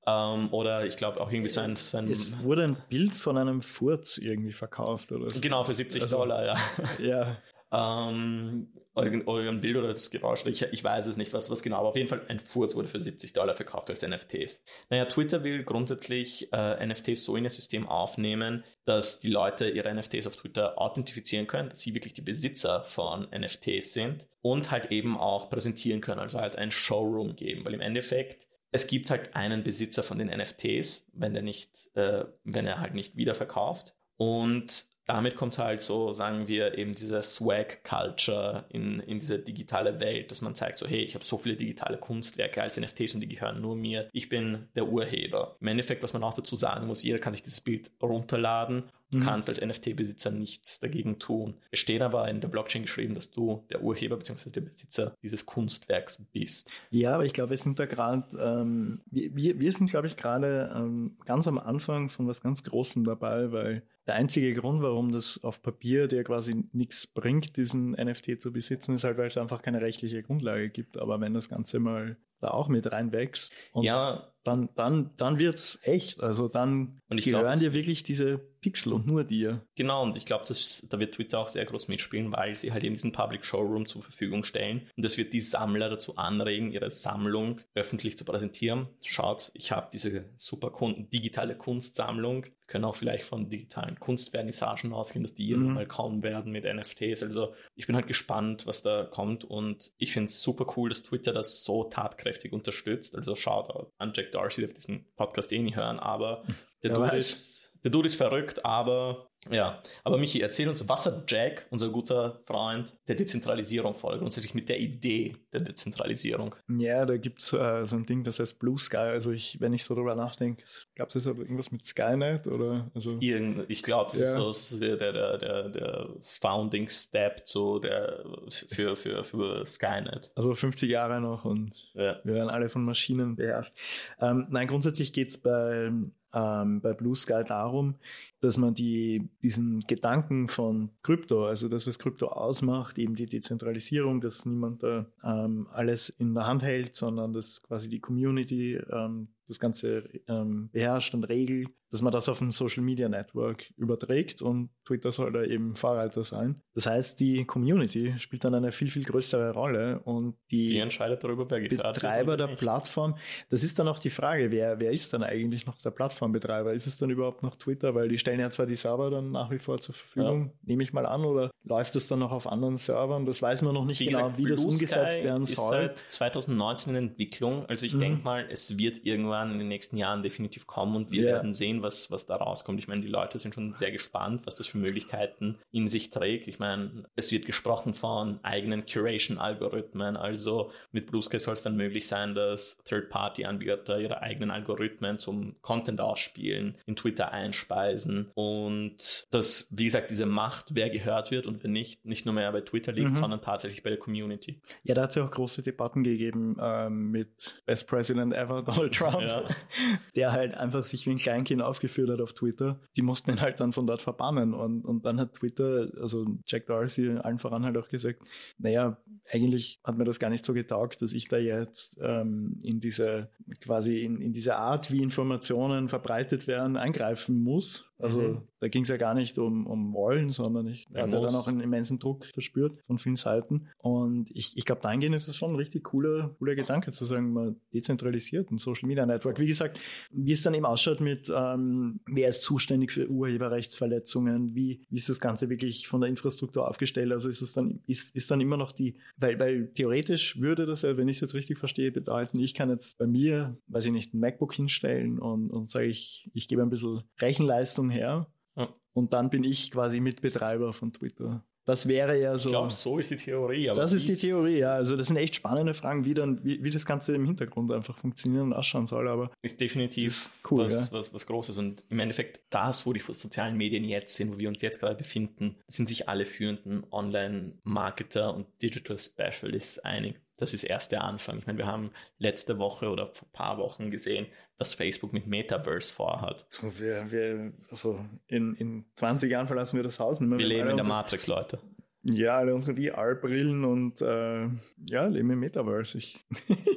Ähm, 0.06 0.48
oder 0.50 0.84
ich 0.86 0.96
glaube 0.96 1.20
auch 1.20 1.30
irgendwie 1.30 1.50
so 1.50 1.60
ein, 1.60 1.76
so 1.76 1.98
ein, 1.98 2.10
Es 2.10 2.42
wurde 2.42 2.64
ein 2.64 2.76
Bild 2.88 3.14
von 3.14 3.36
einem 3.38 3.62
Furz 3.62 4.18
irgendwie 4.18 4.52
verkauft 4.52 5.12
oder 5.12 5.30
so. 5.30 5.40
Genau, 5.40 5.62
für 5.62 5.74
70 5.74 6.02
also, 6.02 6.16
Dollar, 6.16 6.44
ja. 6.44 6.56
Ja. 6.98 7.36
Ähm, 7.72 8.68
euren 8.94 9.60
Bild 9.62 9.76
oder 9.76 9.88
das 9.88 10.10
Geräusch, 10.10 10.44
ich, 10.44 10.62
ich 10.62 10.84
weiß 10.84 11.06
es 11.06 11.16
nicht, 11.16 11.32
was, 11.32 11.48
was 11.48 11.62
genau, 11.62 11.78
aber 11.78 11.88
auf 11.88 11.96
jeden 11.96 12.08
Fall 12.08 12.22
ein 12.28 12.38
Furz 12.38 12.74
wurde 12.74 12.88
für 12.88 13.00
70 13.00 13.32
Dollar 13.32 13.54
verkauft 13.54 13.88
als 13.88 14.06
NFTs. 14.06 14.62
Naja, 14.90 15.06
Twitter 15.06 15.42
will 15.44 15.64
grundsätzlich 15.64 16.52
äh, 16.52 16.86
NFTs 16.86 17.24
so 17.24 17.34
in 17.36 17.44
das 17.44 17.56
System 17.56 17.88
aufnehmen, 17.88 18.64
dass 18.84 19.18
die 19.18 19.30
Leute 19.30 19.70
ihre 19.70 19.92
NFTs 19.94 20.26
auf 20.26 20.36
Twitter 20.36 20.78
authentifizieren 20.78 21.46
können, 21.46 21.70
dass 21.70 21.80
sie 21.80 21.94
wirklich 21.94 22.12
die 22.12 22.20
Besitzer 22.20 22.84
von 22.84 23.28
NFTs 23.30 23.94
sind 23.94 24.28
und 24.42 24.70
halt 24.70 24.90
eben 24.90 25.16
auch 25.16 25.48
präsentieren 25.48 26.02
können, 26.02 26.20
also 26.20 26.38
halt 26.38 26.56
ein 26.56 26.70
Showroom 26.70 27.34
geben, 27.34 27.64
weil 27.64 27.74
im 27.74 27.80
Endeffekt 27.80 28.46
es 28.74 28.86
gibt 28.86 29.10
halt 29.10 29.36
einen 29.36 29.62
Besitzer 29.62 30.02
von 30.02 30.18
den 30.18 30.28
NFTs, 30.28 31.06
wenn 31.12 31.34
der 31.34 31.42
nicht, 31.42 31.94
äh, 31.94 32.24
wenn 32.44 32.66
er 32.66 32.80
halt 32.80 32.94
nicht 32.94 33.16
wiederverkauft 33.16 33.94
und 34.16 34.86
damit 35.06 35.36
kommt 35.36 35.58
halt 35.58 35.80
so, 35.80 36.12
sagen 36.12 36.46
wir, 36.48 36.78
eben 36.78 36.94
diese 36.94 37.20
Swag-Culture 37.22 38.64
in, 38.68 39.00
in 39.00 39.18
diese 39.18 39.38
digitale 39.38 40.00
Welt, 40.00 40.30
dass 40.30 40.42
man 40.42 40.54
zeigt 40.54 40.78
so, 40.78 40.86
hey, 40.86 41.00
ich 41.00 41.14
habe 41.14 41.24
so 41.24 41.38
viele 41.38 41.56
digitale 41.56 41.98
Kunstwerke 41.98 42.62
als 42.62 42.78
NFTs 42.78 43.14
und 43.14 43.20
die 43.20 43.28
gehören 43.28 43.60
nur 43.60 43.76
mir. 43.76 44.08
Ich 44.12 44.28
bin 44.28 44.68
der 44.76 44.86
Urheber. 44.86 45.56
Im 45.60 45.66
Endeffekt, 45.68 46.02
was 46.02 46.12
man 46.12 46.22
auch 46.22 46.34
dazu 46.34 46.54
sagen 46.56 46.86
muss, 46.86 47.02
jeder 47.02 47.18
kann 47.18 47.32
sich 47.32 47.42
dieses 47.42 47.60
Bild 47.60 47.90
runterladen 48.00 48.84
Du 49.12 49.18
mhm. 49.18 49.24
kannst 49.24 49.50
als 49.50 49.60
NFT-Besitzer 49.60 50.30
nichts 50.30 50.80
dagegen 50.80 51.18
tun. 51.18 51.54
Es 51.70 51.80
steht 51.80 52.00
aber 52.00 52.28
in 52.28 52.40
der 52.40 52.48
Blockchain 52.48 52.82
geschrieben, 52.82 53.14
dass 53.14 53.30
du 53.30 53.62
der 53.70 53.82
Urheber 53.82 54.16
bzw. 54.16 54.50
der 54.50 54.62
Besitzer 54.62 55.14
dieses 55.22 55.44
Kunstwerks 55.44 56.24
bist. 56.32 56.70
Ja, 56.90 57.14
aber 57.14 57.26
ich 57.26 57.34
glaube, 57.34 57.50
wir 57.50 57.58
sind 57.58 57.78
da 57.78 57.84
gerade, 57.84 58.24
ähm, 58.40 59.02
wir, 59.10 59.60
wir 59.60 59.72
sind, 59.72 59.90
glaube 59.90 60.06
ich, 60.06 60.16
gerade 60.16 60.72
ähm, 60.74 61.18
ganz 61.26 61.46
am 61.46 61.58
Anfang 61.58 62.08
von 62.08 62.26
was 62.26 62.40
ganz 62.40 62.64
Großem 62.64 63.04
dabei, 63.04 63.52
weil 63.52 63.82
der 64.06 64.14
einzige 64.14 64.54
Grund, 64.54 64.82
warum 64.82 65.12
das 65.12 65.38
auf 65.44 65.62
Papier 65.62 66.08
dir 66.08 66.24
quasi 66.24 66.64
nichts 66.72 67.06
bringt, 67.06 67.56
diesen 67.58 67.92
NFT 67.92 68.40
zu 68.40 68.50
besitzen, 68.50 68.94
ist 68.94 69.04
halt, 69.04 69.18
weil 69.18 69.28
es 69.28 69.36
einfach 69.36 69.60
keine 69.60 69.82
rechtliche 69.82 70.22
Grundlage 70.22 70.70
gibt. 70.70 70.96
Aber 70.96 71.20
wenn 71.20 71.34
das 71.34 71.50
Ganze 71.50 71.78
mal 71.78 72.16
da 72.40 72.48
auch 72.48 72.68
mit 72.68 72.90
reinwächst, 72.90 73.52
ja. 73.74 74.31
Dann, 74.44 74.68
dann, 74.74 75.10
dann 75.16 75.38
wird's 75.38 75.78
echt. 75.82 76.20
Also 76.20 76.48
dann 76.48 77.00
gehören 77.08 77.42
glaub, 77.42 77.58
dir 77.58 77.72
wirklich 77.72 78.02
diese 78.02 78.40
Pixel 78.62 78.92
und 78.92 79.06
nur 79.06 79.24
dir. 79.24 79.66
Genau, 79.74 80.02
und 80.02 80.16
ich 80.16 80.24
glaube, 80.24 80.44
da 80.46 81.00
wird 81.00 81.14
Twitter 81.14 81.40
auch 81.40 81.48
sehr 81.48 81.64
groß 81.64 81.88
mitspielen, 81.88 82.32
weil 82.32 82.56
sie 82.56 82.72
halt 82.72 82.84
eben 82.84 82.94
diesen 82.94 83.12
Public 83.12 83.44
Showroom 83.44 83.86
zur 83.86 84.02
Verfügung 84.02 84.44
stellen. 84.44 84.88
Und 84.96 85.04
das 85.04 85.18
wird 85.18 85.32
die 85.32 85.40
Sammler 85.40 85.90
dazu 85.90 86.16
anregen, 86.16 86.70
ihre 86.70 86.90
Sammlung 86.90 87.60
öffentlich 87.74 88.16
zu 88.16 88.24
präsentieren. 88.24 88.88
Schaut, 89.02 89.50
ich 89.54 89.72
habe 89.72 89.88
diese 89.92 90.24
super 90.36 90.72
digitale 91.12 91.56
Kunstsammlung. 91.56 92.44
Wir 92.44 92.52
können 92.68 92.84
auch 92.84 92.96
vielleicht 92.96 93.24
von 93.24 93.48
digitalen 93.48 93.98
Kunstvernissagen 93.98 94.92
ausgehen, 94.92 95.24
dass 95.24 95.34
die 95.34 95.46
mhm. 95.46 95.50
irgendwann 95.50 95.74
mal 95.74 95.86
kommen 95.86 96.22
werden 96.22 96.52
mit 96.52 96.64
NFTs. 96.64 97.22
Also 97.24 97.54
ich 97.74 97.86
bin 97.86 97.96
halt 97.96 98.06
gespannt, 98.06 98.66
was 98.66 98.82
da 98.82 99.04
kommt. 99.04 99.44
Und 99.44 99.92
ich 99.98 100.12
finde 100.12 100.28
es 100.28 100.40
super 100.40 100.72
cool, 100.76 100.88
dass 100.88 101.02
Twitter 101.02 101.32
das 101.32 101.64
so 101.64 101.84
tatkräftig 101.84 102.52
unterstützt. 102.52 103.16
Also 103.16 103.34
schaut 103.34 103.90
an 103.98 104.12
Jack 104.14 104.31
Darcy, 104.34 104.62
der 104.62 104.68
wird 104.68 104.78
diesen 104.78 105.06
Podcast 105.16 105.52
eh 105.52 105.58
nie 105.60 105.74
hören, 105.74 105.98
aber 105.98 106.44
der 106.82 106.94
Dude 106.94 107.16
ist 107.16 107.61
der 107.84 107.90
Dude 107.90 108.06
ist 108.06 108.16
verrückt, 108.16 108.64
aber 108.64 109.28
ja. 109.50 109.82
Aber 110.04 110.18
Michi, 110.18 110.40
erzähl 110.40 110.68
uns, 110.68 110.88
was 110.88 111.06
hat 111.06 111.30
Jack, 111.30 111.66
unser 111.70 111.88
guter 111.88 112.40
Freund, 112.46 112.94
der 113.08 113.16
Dezentralisierung 113.16 113.96
vor 113.96 114.16
grundsätzlich 114.16 114.54
mit 114.54 114.68
der 114.68 114.78
Idee 114.78 115.36
der 115.52 115.60
Dezentralisierung? 115.62 116.54
Ja, 116.68 117.04
da 117.04 117.16
gibt 117.16 117.40
es 117.40 117.52
äh, 117.52 117.84
so 117.84 117.96
ein 117.96 118.04
Ding, 118.04 118.22
das 118.22 118.38
heißt 118.38 118.60
Blue 118.60 118.78
Sky. 118.78 118.96
Also 118.96 119.32
ich, 119.32 119.60
wenn 119.60 119.72
ich 119.72 119.84
so 119.84 119.94
darüber 119.94 120.14
nachdenke, 120.14 120.62
gab 120.94 121.12
es 121.14 121.26
irgendwas 121.26 121.72
mit 121.72 121.84
Skynet 121.84 122.46
oder? 122.46 122.90
Also, 122.94 123.18
Irgend, 123.18 123.64
ich 123.68 123.82
glaube, 123.82 124.12
das 124.12 124.20
ja. 124.20 124.50
ist 124.50 124.68
so 124.68 124.78
der, 124.78 124.96
der, 124.96 125.38
der, 125.38 125.68
der 125.70 126.08
Founding 126.22 126.88
Step 126.88 127.46
zu 127.46 127.80
der, 127.80 128.24
für, 128.70 128.96
für, 128.96 129.24
für 129.24 129.66
Skynet. 129.66 130.30
Also 130.36 130.54
50 130.54 130.88
Jahre 130.88 131.20
noch 131.20 131.44
und 131.44 131.90
ja. 131.94 132.20
wir 132.22 132.34
werden 132.34 132.50
alle 132.50 132.68
von 132.68 132.84
Maschinen 132.84 133.34
beherrscht. 133.34 133.74
Ähm, 134.20 134.46
nein, 134.50 134.68
grundsätzlich 134.68 135.12
geht 135.12 135.30
es 135.30 135.38
bei 135.38 135.90
ähm, 136.34 136.80
bei 136.80 136.92
Blue 136.92 137.14
Sky 137.14 137.42
darum, 137.46 137.96
dass 138.40 138.56
man 138.56 138.74
die, 138.74 139.28
diesen 139.42 139.80
Gedanken 139.86 140.48
von 140.48 140.90
Krypto, 141.02 141.46
also 141.46 141.68
das, 141.68 141.86
was 141.86 141.98
Krypto 141.98 142.28
ausmacht, 142.28 142.98
eben 142.98 143.14
die 143.14 143.26
Dezentralisierung, 143.26 144.20
dass 144.20 144.46
niemand 144.46 144.82
da 144.82 145.06
ähm, 145.24 145.68
alles 145.70 146.08
in 146.08 146.34
der 146.34 146.46
Hand 146.46 146.62
hält, 146.62 146.94
sondern 146.94 147.32
dass 147.32 147.62
quasi 147.62 147.88
die 147.88 148.00
Community 148.00 148.74
ähm, 148.90 149.28
das 149.48 149.58
Ganze 149.58 150.08
ähm, 150.28 150.70
beherrscht 150.72 151.14
und 151.14 151.24
regelt, 151.24 151.68
dass 151.92 152.00
man 152.00 152.12
das 152.12 152.28
auf 152.28 152.40
ein 152.40 152.52
Social 152.52 152.82
Media 152.82 153.08
Network 153.08 153.70
überträgt 153.76 154.40
und 154.40 154.70
Twitter 154.86 155.12
soll 155.12 155.30
da 155.30 155.44
eben 155.44 155.76
Vorreiter 155.76 156.24
sein. 156.24 156.62
Das 156.74 156.86
heißt, 156.86 157.20
die 157.20 157.44
Community 157.44 158.18
spielt 158.18 158.44
dann 158.44 158.54
eine 158.54 158.72
viel, 158.72 158.90
viel 158.90 159.04
größere 159.04 159.52
Rolle 159.52 160.00
und 160.00 160.36
die, 160.50 160.68
die 160.68 160.78
entscheidet 160.78 161.22
darüber, 161.22 161.48
wer 161.50 161.60
Betreiber 161.68 162.38
der 162.38 162.46
Plattform, 162.46 163.18
das 163.50 163.62
ist 163.62 163.78
dann 163.78 163.88
auch 163.88 163.98
die 163.98 164.08
Frage, 164.08 164.50
wer, 164.50 164.80
wer 164.80 164.90
ist 164.90 165.12
dann 165.12 165.22
eigentlich 165.22 165.66
noch 165.66 165.76
der 165.78 165.90
Plattformbetreiber? 165.90 166.72
Ist 166.72 166.86
es 166.86 166.96
dann 166.96 167.10
überhaupt 167.10 167.42
noch 167.42 167.56
Twitter? 167.56 167.94
Weil 167.94 168.08
die 168.08 168.18
stellen 168.18 168.40
ja 168.40 168.50
zwar 168.50 168.64
die 168.64 168.76
Server 168.76 169.10
dann 169.10 169.30
nach 169.30 169.50
wie 169.50 169.58
vor 169.58 169.78
zur 169.78 169.94
Verfügung, 169.94 170.46
ja. 170.46 170.52
nehme 170.62 170.82
ich 170.82 170.94
mal 170.94 171.04
an, 171.04 171.26
oder 171.26 171.50
läuft 171.62 171.94
das 171.94 172.06
dann 172.06 172.20
noch 172.20 172.32
auf 172.32 172.46
anderen 172.46 172.78
Servern? 172.78 173.26
Das 173.26 173.42
weiß 173.42 173.60
man 173.62 173.74
noch 173.74 173.84
nicht 173.84 174.00
wie 174.00 174.06
genau, 174.06 174.18
gesagt, 174.18 174.38
wie 174.38 174.44
Blue 174.44 174.56
das 174.56 174.64
umgesetzt 174.64 175.16
Sky 175.16 175.24
werden 175.24 175.44
soll. 175.44 175.92
Ist 175.94 175.98
seit 175.98 176.12
2019 176.12 176.94
in 176.94 177.08
Entwicklung, 177.08 177.66
also 177.66 177.84
ich 177.84 177.94
mhm. 177.94 178.00
denke 178.00 178.24
mal, 178.24 178.46
es 178.50 178.78
wird 178.78 179.04
irgendwann 179.04 179.31
in 179.40 179.58
den 179.58 179.68
nächsten 179.68 179.96
Jahren 179.96 180.22
definitiv 180.22 180.66
kommen 180.66 180.96
und 180.96 181.10
wir 181.10 181.22
yeah. 181.22 181.32
werden 181.34 181.52
sehen, 181.52 181.82
was, 181.82 182.10
was 182.10 182.26
da 182.26 182.36
rauskommt. 182.36 182.78
Ich 182.78 182.88
meine, 182.88 183.00
die 183.00 183.08
Leute 183.08 183.38
sind 183.38 183.54
schon 183.54 183.72
sehr 183.74 183.90
gespannt, 183.90 184.42
was 184.46 184.56
das 184.56 184.66
für 184.66 184.78
Möglichkeiten 184.78 185.58
in 185.70 185.88
sich 185.88 186.10
trägt. 186.10 186.48
Ich 186.48 186.58
meine, 186.58 187.04
es 187.16 187.32
wird 187.32 187.46
gesprochen 187.46 187.94
von 187.94 188.38
eigenen 188.42 188.84
Curation-Algorithmen. 188.86 190.16
Also 190.16 190.70
mit 190.90 191.06
Blue 191.06 191.22
Sky 191.22 191.38
soll 191.38 191.54
es 191.54 191.62
dann 191.62 191.76
möglich 191.76 192.06
sein, 192.06 192.34
dass 192.34 192.76
Third-Party-Anbieter 192.84 193.98
ihre 193.98 194.20
eigenen 194.20 194.50
Algorithmen 194.50 195.18
zum 195.18 195.56
Content 195.62 196.00
ausspielen, 196.00 196.76
in 196.86 196.96
Twitter 196.96 197.32
einspeisen 197.32 198.30
und 198.34 199.26
dass, 199.30 199.68
wie 199.70 199.84
gesagt, 199.84 200.10
diese 200.10 200.26
Macht, 200.26 200.74
wer 200.74 200.90
gehört 200.90 201.30
wird 201.30 201.46
und 201.46 201.62
wer 201.62 201.70
nicht, 201.70 202.04
nicht 202.04 202.26
nur 202.26 202.34
mehr 202.34 202.50
bei 202.52 202.60
Twitter 202.60 202.92
liegt, 202.92 203.10
mhm. 203.10 203.14
sondern 203.16 203.40
tatsächlich 203.40 203.82
bei 203.82 203.90
der 203.90 203.98
Community. 203.98 204.60
Ja, 204.82 204.94
da 204.94 205.02
hat 205.02 205.10
es 205.10 205.16
ja 205.16 205.24
auch 205.24 205.30
große 205.30 205.62
Debatten 205.62 206.04
gegeben 206.04 206.56
ähm, 206.60 207.10
mit 207.10 207.62
Best 207.66 207.88
President 207.88 208.34
Ever, 208.34 208.62
Donald 208.62 208.94
Trump. 208.94 209.21
Account, 209.24 209.50
ja. 209.50 209.56
der 210.16 210.32
halt 210.32 210.56
einfach 210.56 210.84
sich 210.84 211.06
wie 211.06 211.10
ein 211.10 211.16
Kleinkind 211.16 211.62
aufgeführt 211.62 212.10
hat 212.10 212.20
auf 212.20 212.32
Twitter. 212.32 212.80
Die 212.96 213.02
mussten 213.02 213.30
ihn 213.30 213.40
halt 213.40 213.60
dann 213.60 213.72
von 213.72 213.86
dort 213.86 214.02
verbannen. 214.02 214.54
Und, 214.54 214.84
und 214.84 215.04
dann 215.04 215.20
hat 215.20 215.34
Twitter, 215.34 215.88
also 216.00 216.26
Jack 216.46 216.66
Dorsey 216.66 217.16
allen 217.18 217.38
voran 217.38 217.64
halt 217.64 217.76
auch 217.76 217.88
gesagt, 217.88 218.22
naja, 218.58 218.98
eigentlich 219.30 219.80
hat 219.84 219.96
mir 219.96 220.04
das 220.04 220.18
gar 220.18 220.30
nicht 220.30 220.44
so 220.44 220.52
getaugt, 220.52 221.02
dass 221.02 221.12
ich 221.12 221.28
da 221.28 221.38
jetzt 221.38 221.98
ähm, 222.02 222.58
in 222.62 222.80
diese 222.80 223.30
quasi 223.60 224.00
in, 224.00 224.20
in 224.20 224.32
diese 224.32 224.56
Art, 224.56 224.90
wie 224.90 225.02
Informationen 225.02 225.88
verbreitet 225.88 226.46
werden, 226.46 226.76
eingreifen 226.76 227.42
muss. 227.42 227.91
Also 228.02 228.20
mhm. 228.20 228.42
da 228.60 228.68
ging 228.68 228.82
es 228.82 228.88
ja 228.88 228.96
gar 228.96 229.14
nicht 229.14 229.38
um, 229.38 229.66
um 229.66 229.94
Wollen, 229.94 230.30
sondern 230.30 230.66
ich 230.66 230.86
er 230.92 231.04
hatte 231.04 231.12
dann 231.12 231.34
auch 231.34 231.46
einen 231.46 231.60
immensen 231.60 231.98
Druck 231.98 232.26
verspürt 232.32 232.78
von 232.86 232.98
vielen 232.98 233.16
Seiten. 233.16 233.68
Und 233.78 234.30
ich, 234.34 234.56
ich 234.56 234.64
glaube, 234.64 234.80
dahingehend 234.80 235.14
ist 235.14 235.28
es 235.28 235.36
schon 235.36 235.52
ein 235.52 235.56
richtig 235.56 235.84
cooler, 235.84 236.34
cooler 236.38 236.54
Gedanke 236.54 236.90
zu 236.90 237.04
sagen, 237.04 237.32
man 237.32 237.56
dezentralisiert 237.72 238.50
ein 238.50 238.58
Social 238.58 238.88
Media 238.88 239.06
Network. 239.06 239.38
Wie 239.38 239.46
gesagt, 239.46 239.78
wie 240.10 240.32
es 240.32 240.42
dann 240.42 240.54
eben 240.54 240.66
ausschaut 240.66 241.00
mit, 241.00 241.32
ähm, 241.34 242.00
wer 242.06 242.28
ist 242.28 242.42
zuständig 242.42 242.92
für 242.92 243.08
Urheberrechtsverletzungen, 243.08 244.54
wie, 244.54 244.84
wie 244.90 244.96
ist 244.96 245.08
das 245.08 245.20
Ganze 245.20 245.48
wirklich 245.48 245.86
von 245.86 246.00
der 246.00 246.10
Infrastruktur 246.10 246.68
aufgestellt? 246.68 247.12
Also 247.12 247.28
ist 247.28 247.42
es 247.42 247.52
dann, 247.52 247.80
ist, 247.86 248.14
ist 248.16 248.30
dann 248.30 248.40
immer 248.40 248.56
noch 248.56 248.72
die, 248.72 248.96
weil, 249.16 249.38
weil 249.38 249.68
theoretisch 249.68 250.40
würde 250.40 250.66
das 250.66 250.82
ja, 250.82 250.96
wenn 250.96 251.08
ich 251.08 251.18
es 251.18 251.20
jetzt 251.20 251.34
richtig 251.34 251.58
verstehe, 251.58 251.92
bedeuten, 251.92 252.40
ich 252.40 252.54
kann 252.54 252.68
jetzt 252.68 252.98
bei 252.98 253.06
mir, 253.06 253.56
weiß 253.68 253.86
ich 253.86 253.92
nicht, 253.92 254.12
ein 254.12 254.20
MacBook 254.20 254.54
hinstellen 254.54 255.18
und, 255.18 255.50
und 255.50 255.70
sage 255.70 255.86
ich, 255.86 256.30
ich 256.34 256.48
gebe 256.48 256.62
ein 256.62 256.70
bisschen 256.70 257.02
Rechenleistung 257.20 257.91
her. 257.92 258.26
Ja. 258.56 258.68
Und 258.92 259.12
dann 259.12 259.30
bin 259.30 259.44
ich 259.44 259.70
quasi 259.70 260.00
Mitbetreiber 260.00 260.72
von 260.72 260.92
Twitter. 260.92 261.44
Das 261.64 261.86
wäre 261.86 262.18
ja 262.18 262.36
so. 262.36 262.48
Ich 262.48 262.52
glaube, 262.52 262.72
so 262.72 262.98
ist 262.98 263.12
die 263.12 263.16
Theorie. 263.16 263.66
das 263.66 263.92
ist 263.92 264.08
die 264.08 264.16
Theorie, 264.16 264.58
ja. 264.58 264.72
Also 264.72 264.96
das 264.96 265.06
sind 265.06 265.16
echt 265.16 265.36
spannende 265.36 265.74
Fragen, 265.74 266.04
wie 266.04 266.12
dann, 266.12 266.44
wie, 266.44 266.62
wie 266.64 266.70
das 266.70 266.84
Ganze 266.84 267.14
im 267.14 267.24
Hintergrund 267.24 267.70
einfach 267.70 267.96
funktionieren 267.96 268.46
und 268.46 268.52
ausschauen 268.52 268.88
soll. 268.88 269.06
Aber 269.06 269.30
ist 269.42 269.60
definitiv 269.60 270.30
cool, 270.50 270.64
was, 270.64 270.72
ja. 270.72 270.88
was, 270.90 271.14
was 271.14 271.26
Großes. 271.26 271.58
Und 271.58 271.84
im 271.88 272.00
Endeffekt 272.00 272.40
das, 272.50 272.84
wo 272.84 272.92
die 272.92 273.00
sozialen 273.00 273.56
Medien 273.56 273.84
jetzt 273.84 274.16
sind, 274.16 274.34
wo 274.34 274.38
wir 274.38 274.48
uns 274.48 274.60
jetzt 274.60 274.80
gerade 274.80 274.96
befinden, 274.96 275.56
sind 275.68 275.88
sich 275.88 276.08
alle 276.08 276.26
führenden 276.26 276.84
Online-Marketer 276.90 278.34
und 278.34 278.46
Digital 278.60 278.98
Specialists 278.98 279.78
einig 279.78 280.20
das 280.42 280.54
ist 280.54 280.64
erst 280.64 280.90
der 280.90 281.04
Anfang. 281.04 281.38
Ich 281.38 281.46
meine, 281.46 281.58
wir 281.58 281.66
haben 281.66 281.92
letzte 282.18 282.58
Woche 282.58 282.90
oder 282.90 283.06
vor 283.14 283.28
ein 283.28 283.32
paar 283.32 283.58
Wochen 283.58 283.92
gesehen, 283.92 284.26
was 284.58 284.74
Facebook 284.74 285.12
mit 285.12 285.26
Metaverse 285.26 285.94
vorhat. 285.94 286.44
So, 286.50 286.78
wir, 286.80 287.10
wir, 287.12 287.52
also 287.70 288.04
in, 288.26 288.54
in 288.56 288.84
20 288.96 289.30
Jahren 289.30 289.46
verlassen 289.46 289.76
wir 289.76 289.84
das 289.84 290.00
Haus. 290.00 290.20
wir 290.20 290.36
leben 290.38 290.70
in 290.70 290.76
der 290.76 290.86
Matrix, 290.86 291.28
Leute. 291.28 291.60
Ja, 292.04 292.40
unsere 292.40 292.74
VR-Brillen 292.74 293.64
und 293.64 294.02
äh, 294.02 294.48
ja, 294.90 295.06
leben 295.06 295.30
im 295.30 295.40
Metaverse. 295.40 295.98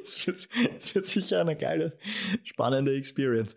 Es 0.05 0.27
wird, 0.27 0.47
wird, 0.93 1.05
sicher 1.07 1.41
eine 1.41 1.55
geile, 1.55 1.97
spannende 2.43 2.95
Experience. 2.95 3.55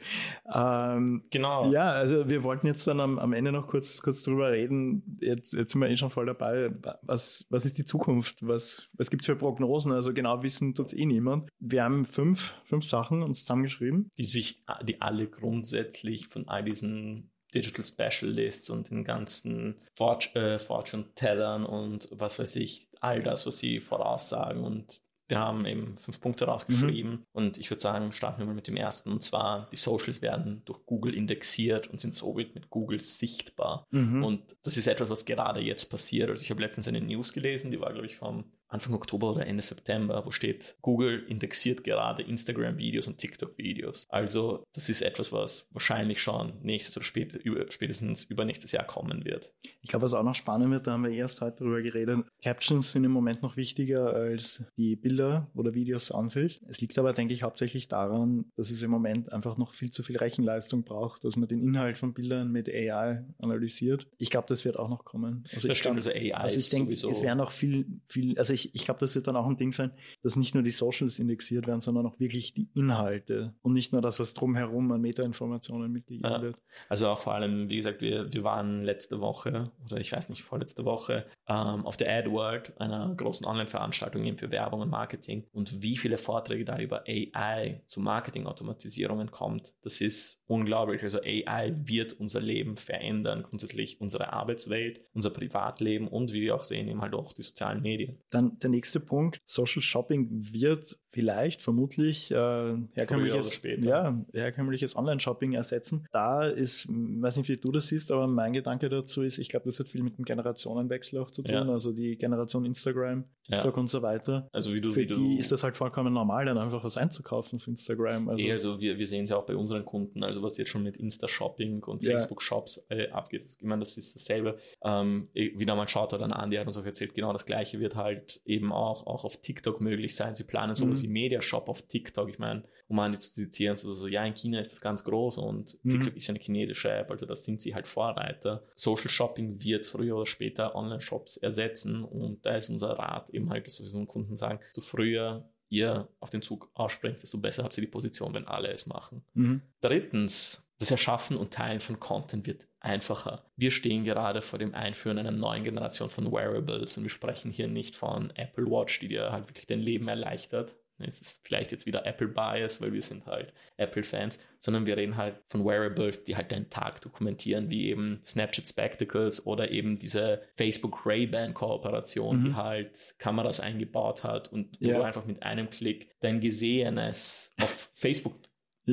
Ähm, 0.50 1.24
genau. 1.30 1.70
Ja, 1.70 1.90
also 1.90 2.26
wir 2.26 2.42
wollten 2.42 2.66
jetzt 2.66 2.86
dann 2.86 3.00
am, 3.00 3.18
am 3.18 3.34
Ende 3.34 3.52
noch 3.52 3.66
kurz, 3.66 4.00
kurz 4.00 4.22
drüber 4.22 4.52
reden. 4.52 5.18
Jetzt, 5.20 5.52
jetzt 5.52 5.72
sind 5.72 5.82
wir 5.82 5.90
eh 5.90 5.96
schon 5.96 6.08
voll 6.08 6.24
dabei. 6.24 6.70
Was, 7.02 7.44
was 7.50 7.66
ist 7.66 7.76
die 7.76 7.84
Zukunft? 7.84 8.46
Was, 8.46 8.88
was 8.94 9.10
gibt 9.10 9.22
es 9.22 9.26
für 9.26 9.36
Prognosen? 9.36 9.92
Also 9.92 10.14
genau 10.14 10.42
wissen 10.42 10.74
tut 10.74 10.94
eh 10.94 11.04
niemand. 11.04 11.50
Wir 11.58 11.84
haben 11.84 12.06
fünf, 12.06 12.54
fünf 12.64 12.86
Sachen 12.86 13.22
uns 13.22 13.40
zusammengeschrieben. 13.40 14.10
Die 14.16 14.24
sich, 14.24 14.64
die 14.86 15.02
alle 15.02 15.28
grundsätzlich 15.28 16.28
von 16.28 16.48
all 16.48 16.64
diesen 16.64 17.30
Digital 17.54 17.84
Specialists 17.84 18.70
und 18.70 18.90
den 18.90 19.04
ganzen 19.04 19.76
Fort 19.96 20.34
äh, 20.36 20.58
Fortune-Tellern 20.58 21.64
und 21.64 22.08
was 22.12 22.38
weiß 22.38 22.56
ich, 22.56 22.88
all 23.00 23.22
das, 23.22 23.46
was 23.46 23.58
sie 23.58 23.80
voraussagen. 23.80 24.64
Und 24.64 25.00
wir 25.28 25.38
haben 25.38 25.66
eben 25.66 25.98
fünf 25.98 26.20
Punkte 26.20 26.46
rausgeschrieben. 26.46 27.10
Mhm. 27.10 27.26
Und 27.32 27.58
ich 27.58 27.70
würde 27.70 27.82
sagen, 27.82 28.12
starten 28.12 28.40
wir 28.40 28.46
mal 28.46 28.54
mit 28.54 28.66
dem 28.66 28.76
ersten. 28.76 29.12
Und 29.12 29.22
zwar, 29.22 29.68
die 29.70 29.76
Socials 29.76 30.22
werden 30.22 30.62
durch 30.64 30.84
Google 30.86 31.14
indexiert 31.14 31.86
und 31.86 32.00
sind 32.00 32.14
somit 32.14 32.54
mit 32.54 32.70
Google 32.70 32.98
sichtbar. 32.98 33.86
Mhm. 33.90 34.24
Und 34.24 34.56
das 34.62 34.78
ist 34.78 34.86
etwas, 34.86 35.10
was 35.10 35.26
gerade 35.26 35.60
jetzt 35.60 35.90
passiert. 35.90 36.30
Also 36.30 36.42
ich 36.42 36.50
habe 36.50 36.62
letztens 36.62 36.88
eine 36.88 37.02
News 37.02 37.34
gelesen, 37.34 37.70
die 37.70 37.80
war, 37.80 37.92
glaube 37.92 38.06
ich, 38.06 38.16
vom 38.16 38.52
Anfang 38.68 38.94
Oktober 38.94 39.32
oder 39.32 39.46
Ende 39.46 39.62
September, 39.62 40.24
wo 40.24 40.30
steht, 40.30 40.76
Google 40.82 41.24
indexiert 41.26 41.84
gerade 41.84 42.22
Instagram-Videos 42.22 43.08
und 43.08 43.18
TikTok-Videos. 43.18 44.04
Also 44.08 44.64
das 44.74 44.88
ist 44.88 45.00
etwas, 45.02 45.32
was 45.32 45.68
wahrscheinlich 45.72 46.20
schon 46.20 46.52
nächstes 46.62 46.96
oder 46.96 47.04
spät, 47.04 47.34
über, 47.34 47.70
spätestens 47.70 48.24
übernächstes 48.24 48.72
Jahr 48.72 48.84
kommen 48.84 49.24
wird. 49.24 49.52
Ich 49.80 49.88
glaube, 49.88 50.04
was 50.04 50.14
auch 50.14 50.22
noch 50.22 50.34
spannend 50.34 50.70
wird, 50.70 50.86
da 50.86 50.92
haben 50.92 51.04
wir 51.04 51.10
erst 51.10 51.40
heute 51.40 51.58
darüber 51.58 51.80
geredet, 51.80 52.26
Captions 52.42 52.92
sind 52.92 53.04
im 53.04 53.12
Moment 53.12 53.42
noch 53.42 53.56
wichtiger 53.56 54.12
als 54.12 54.62
die 54.76 54.96
Bilder 54.96 55.50
oder 55.54 55.74
Videos 55.74 56.10
an 56.10 56.28
sich. 56.28 56.60
Es 56.68 56.80
liegt 56.80 56.98
aber, 56.98 57.12
denke 57.12 57.32
ich, 57.32 57.42
hauptsächlich 57.42 57.88
daran, 57.88 58.46
dass 58.56 58.70
es 58.70 58.82
im 58.82 58.90
Moment 58.90 59.32
einfach 59.32 59.56
noch 59.56 59.72
viel 59.72 59.90
zu 59.90 60.02
viel 60.02 60.18
Rechenleistung 60.18 60.84
braucht, 60.84 61.24
dass 61.24 61.36
man 61.36 61.48
den 61.48 61.62
Inhalt 61.62 61.96
von 61.96 62.12
Bildern 62.12 62.52
mit 62.52 62.68
AI 62.68 63.24
analysiert. 63.38 64.06
Ich 64.18 64.30
glaube, 64.30 64.46
das 64.48 64.64
wird 64.64 64.78
auch 64.78 64.88
noch 64.88 65.04
kommen. 65.04 65.44
Also 65.52 65.68
das 65.68 65.76
ich 65.76 65.78
stimmt, 65.78 66.02
glaub, 66.02 66.06
also 66.06 66.10
AI 66.10 66.34
also 66.34 66.58
ich 66.58 66.68
denke, 66.68 66.92
es 66.92 67.22
wäre 67.22 67.36
noch 67.36 67.50
viel, 67.50 67.86
viel, 68.06 68.38
also 68.38 68.52
ich, 68.58 68.74
ich 68.74 68.84
glaube, 68.84 69.00
das 69.00 69.14
wird 69.14 69.26
dann 69.26 69.36
auch 69.36 69.46
ein 69.46 69.56
Ding 69.56 69.72
sein, 69.72 69.92
dass 70.22 70.36
nicht 70.36 70.54
nur 70.54 70.62
die 70.62 70.70
Socials 70.70 71.18
indexiert 71.18 71.66
werden, 71.66 71.80
sondern 71.80 72.06
auch 72.06 72.18
wirklich 72.18 72.54
die 72.54 72.68
Inhalte 72.74 73.54
und 73.62 73.72
nicht 73.72 73.92
nur 73.92 74.02
das, 74.02 74.18
was 74.18 74.34
drumherum 74.34 74.90
an 74.92 75.00
Metainformationen 75.00 75.90
mitgegeben 75.92 76.30
ja. 76.30 76.42
wird. 76.42 76.56
Also 76.88 77.08
auch 77.08 77.18
vor 77.18 77.34
allem, 77.34 77.70
wie 77.70 77.76
gesagt, 77.76 78.00
wir, 78.00 78.32
wir 78.32 78.44
waren 78.44 78.82
letzte 78.82 79.20
Woche, 79.20 79.64
oder 79.84 79.98
ich 79.98 80.12
weiß 80.12 80.28
nicht, 80.28 80.42
vorletzte 80.42 80.84
Woche, 80.84 81.26
ähm, 81.46 81.86
auf 81.86 81.96
der 81.96 82.10
AdWorld, 82.10 82.80
einer 82.80 83.14
großen 83.14 83.46
Online-Veranstaltung 83.46 84.24
eben 84.24 84.38
für 84.38 84.50
Werbung 84.50 84.80
und 84.80 84.90
Marketing 84.90 85.44
und 85.52 85.82
wie 85.82 85.96
viele 85.96 86.18
Vorträge 86.18 86.64
da 86.64 86.78
über 86.78 87.04
AI 87.06 87.82
zu 87.86 88.00
Marketing-Automatisierungen 88.00 89.30
kommt, 89.30 89.74
das 89.82 90.00
ist 90.00 90.42
unglaublich. 90.46 91.02
Also 91.02 91.20
AI 91.20 91.74
wird 91.84 92.14
unser 92.14 92.40
Leben 92.40 92.76
verändern, 92.76 93.42
grundsätzlich 93.42 94.00
unsere 94.00 94.32
Arbeitswelt, 94.32 95.00
unser 95.12 95.30
Privatleben 95.30 96.08
und 96.08 96.32
wie 96.32 96.40
wir 96.40 96.54
auch 96.54 96.62
sehen, 96.62 96.88
eben 96.88 97.02
halt 97.02 97.14
auch 97.14 97.32
die 97.32 97.42
sozialen 97.42 97.82
Medien. 97.82 98.18
Dann 98.30 98.47
der 98.62 98.70
nächste 98.70 99.00
Punkt, 99.00 99.40
Social 99.44 99.82
Shopping 99.82 100.28
wird 100.52 100.98
vielleicht, 101.10 101.62
vermutlich 101.62 102.30
äh, 102.30 102.76
herkömmliches, 102.92 103.60
ja, 103.80 104.16
herkömmliches 104.32 104.96
Online-Shopping 104.96 105.52
ersetzen. 105.52 106.06
Da 106.12 106.46
ist, 106.46 106.86
weiß 106.88 107.38
nicht, 107.38 107.48
wie 107.48 107.56
du 107.56 107.72
das 107.72 107.88
siehst, 107.88 108.12
aber 108.12 108.26
mein 108.26 108.52
Gedanke 108.52 108.88
dazu 108.88 109.22
ist, 109.22 109.38
ich 109.38 109.48
glaube, 109.48 109.66
das 109.66 109.80
hat 109.80 109.88
viel 109.88 110.02
mit 110.02 110.18
dem 110.18 110.24
Generationenwechsel 110.24 111.18
auch 111.18 111.30
zu 111.30 111.42
tun. 111.42 111.54
Ja. 111.54 111.62
Also 111.62 111.92
die 111.92 112.16
Generation 112.16 112.64
Instagram, 112.64 113.24
TikTok 113.44 113.74
ja. 113.74 113.80
und 113.80 113.86
so 113.88 114.02
weiter. 114.02 114.48
Also 114.52 114.72
wie 114.74 114.80
du, 114.80 114.90
Für 114.90 115.00
wie 115.00 115.06
die 115.06 115.14
du, 115.14 115.36
ist 115.38 115.50
das 115.50 115.62
halt 115.62 115.76
vollkommen 115.76 116.12
normal, 116.12 116.44
dann 116.44 116.58
einfach 116.58 116.84
was 116.84 116.96
einzukaufen 116.96 117.58
auf 117.58 117.66
Instagram. 117.66 118.28
Also, 118.28 118.44
eh, 118.44 118.52
also 118.52 118.80
wir, 118.80 118.98
wir 118.98 119.06
sehen 119.06 119.24
es 119.24 119.30
ja 119.30 119.36
auch 119.36 119.46
bei 119.46 119.56
unseren 119.56 119.84
Kunden, 119.84 120.22
also 120.22 120.42
was 120.42 120.56
jetzt 120.58 120.70
schon 120.70 120.82
mit 120.82 120.96
Insta-Shopping 120.96 121.82
und 121.84 122.04
ja. 122.04 122.12
Facebook-Shops 122.12 122.86
äh, 122.90 123.08
abgeht. 123.08 123.42
Ich 123.42 123.62
meine, 123.62 123.80
das 123.80 123.96
ist 123.96 124.14
dasselbe. 124.14 124.58
Ähm, 124.84 125.28
wieder 125.32 125.74
mal 125.74 125.88
schaut 125.88 126.12
er 126.12 126.18
dann 126.18 126.32
an, 126.32 126.50
die 126.50 126.58
hat 126.58 126.66
uns 126.66 126.76
auch 126.76 126.84
erzählt, 126.84 127.14
genau 127.14 127.32
das 127.32 127.46
gleiche 127.46 127.80
wird 127.80 127.96
halt 127.96 128.37
eben 128.44 128.72
auch, 128.72 129.06
auch 129.06 129.24
auf 129.24 129.40
TikTok 129.40 129.80
möglich 129.80 130.16
sein. 130.16 130.34
Sie 130.34 130.44
planen 130.44 130.74
sowas 130.74 130.98
mhm. 130.98 131.02
wie 131.02 131.08
Mediashop 131.08 131.68
auf 131.68 131.82
TikTok. 131.82 132.28
Ich 132.28 132.38
meine, 132.38 132.64
um 132.88 132.98
an 132.98 133.12
die 133.12 133.18
zu 133.18 133.32
zitieren, 133.32 133.76
so, 133.76 133.92
so, 133.92 134.06
ja, 134.06 134.24
in 134.24 134.34
China 134.34 134.58
ist 134.60 134.72
das 134.72 134.80
ganz 134.80 135.04
groß 135.04 135.38
und 135.38 135.78
mhm. 135.82 135.90
TikTok 135.90 136.16
ist 136.16 136.26
ja 136.26 136.34
eine 136.34 136.42
chinesische 136.42 136.90
App, 136.90 137.10
also 137.10 137.26
da 137.26 137.36
sind 137.36 137.60
sie 137.60 137.74
halt 137.74 137.86
Vorreiter. 137.86 138.64
Social 138.76 139.10
Shopping 139.10 139.62
wird 139.62 139.86
früher 139.86 140.16
oder 140.16 140.26
später 140.26 140.74
Online-Shops 140.74 141.36
ersetzen 141.36 142.04
und 142.04 142.44
da 142.44 142.56
ist 142.56 142.70
unser 142.70 142.90
Rat 142.90 143.30
eben 143.30 143.50
halt, 143.50 143.66
dass 143.66 143.80
wir 143.80 143.86
unseren 143.86 144.06
Kunden 144.06 144.36
sagen, 144.36 144.60
so 144.72 144.80
früher 144.80 145.48
ihr 145.68 146.08
auf 146.20 146.30
den 146.30 146.42
Zug 146.42 146.70
ausspringt, 146.74 147.22
desto 147.22 147.38
besser 147.38 147.64
habt 147.64 147.76
ihr 147.76 147.82
die 147.82 147.90
Position, 147.90 148.32
wenn 148.34 148.46
alle 148.46 148.72
es 148.72 148.86
machen. 148.86 149.22
Mhm. 149.34 149.62
Drittens, 149.80 150.67
das 150.78 150.90
Erschaffen 150.90 151.36
und 151.36 151.52
Teilen 151.52 151.80
von 151.80 151.98
Content 152.00 152.46
wird 152.46 152.66
einfacher. 152.80 153.44
Wir 153.56 153.70
stehen 153.70 154.04
gerade 154.04 154.40
vor 154.40 154.58
dem 154.58 154.74
Einführen 154.74 155.18
einer 155.18 155.32
neuen 155.32 155.64
Generation 155.64 156.10
von 156.10 156.30
Wearables 156.30 156.96
und 156.96 157.02
wir 157.02 157.10
sprechen 157.10 157.50
hier 157.50 157.68
nicht 157.68 157.96
von 157.96 158.30
Apple 158.36 158.66
Watch, 158.66 159.00
die 159.00 159.08
dir 159.08 159.32
halt 159.32 159.48
wirklich 159.48 159.66
dein 159.66 159.80
Leben 159.80 160.08
erleichtert. 160.08 160.76
Es 161.00 161.20
ist 161.20 161.46
vielleicht 161.46 161.70
jetzt 161.70 161.86
wieder 161.86 162.06
Apple 162.06 162.28
Bias, 162.28 162.80
weil 162.80 162.92
wir 162.92 163.02
sind 163.02 163.26
halt 163.26 163.52
Apple-Fans, 163.76 164.40
sondern 164.58 164.86
wir 164.86 164.96
reden 164.96 165.16
halt 165.16 165.40
von 165.48 165.64
Wearables, 165.64 166.24
die 166.24 166.36
halt 166.36 166.50
deinen 166.50 166.70
Tag 166.70 167.00
dokumentieren, 167.02 167.70
wie 167.70 167.88
eben 167.88 168.20
Snapchat 168.24 168.68
Spectacles 168.68 169.46
oder 169.46 169.70
eben 169.70 169.98
diese 169.98 170.42
Facebook 170.56 171.06
Ray-Ban-Kooperation, 171.06 172.40
mhm. 172.40 172.44
die 172.44 172.54
halt 172.54 173.14
Kameras 173.18 173.60
eingebaut 173.60 174.24
hat 174.24 174.52
und 174.52 174.76
ja. 174.80 174.96
du 174.96 175.02
einfach 175.02 175.24
mit 175.24 175.42
einem 175.42 175.70
Klick 175.70 176.10
dein 176.20 176.40
Gesehenes 176.40 177.54
auf 177.60 177.90
Facebook 177.94 178.34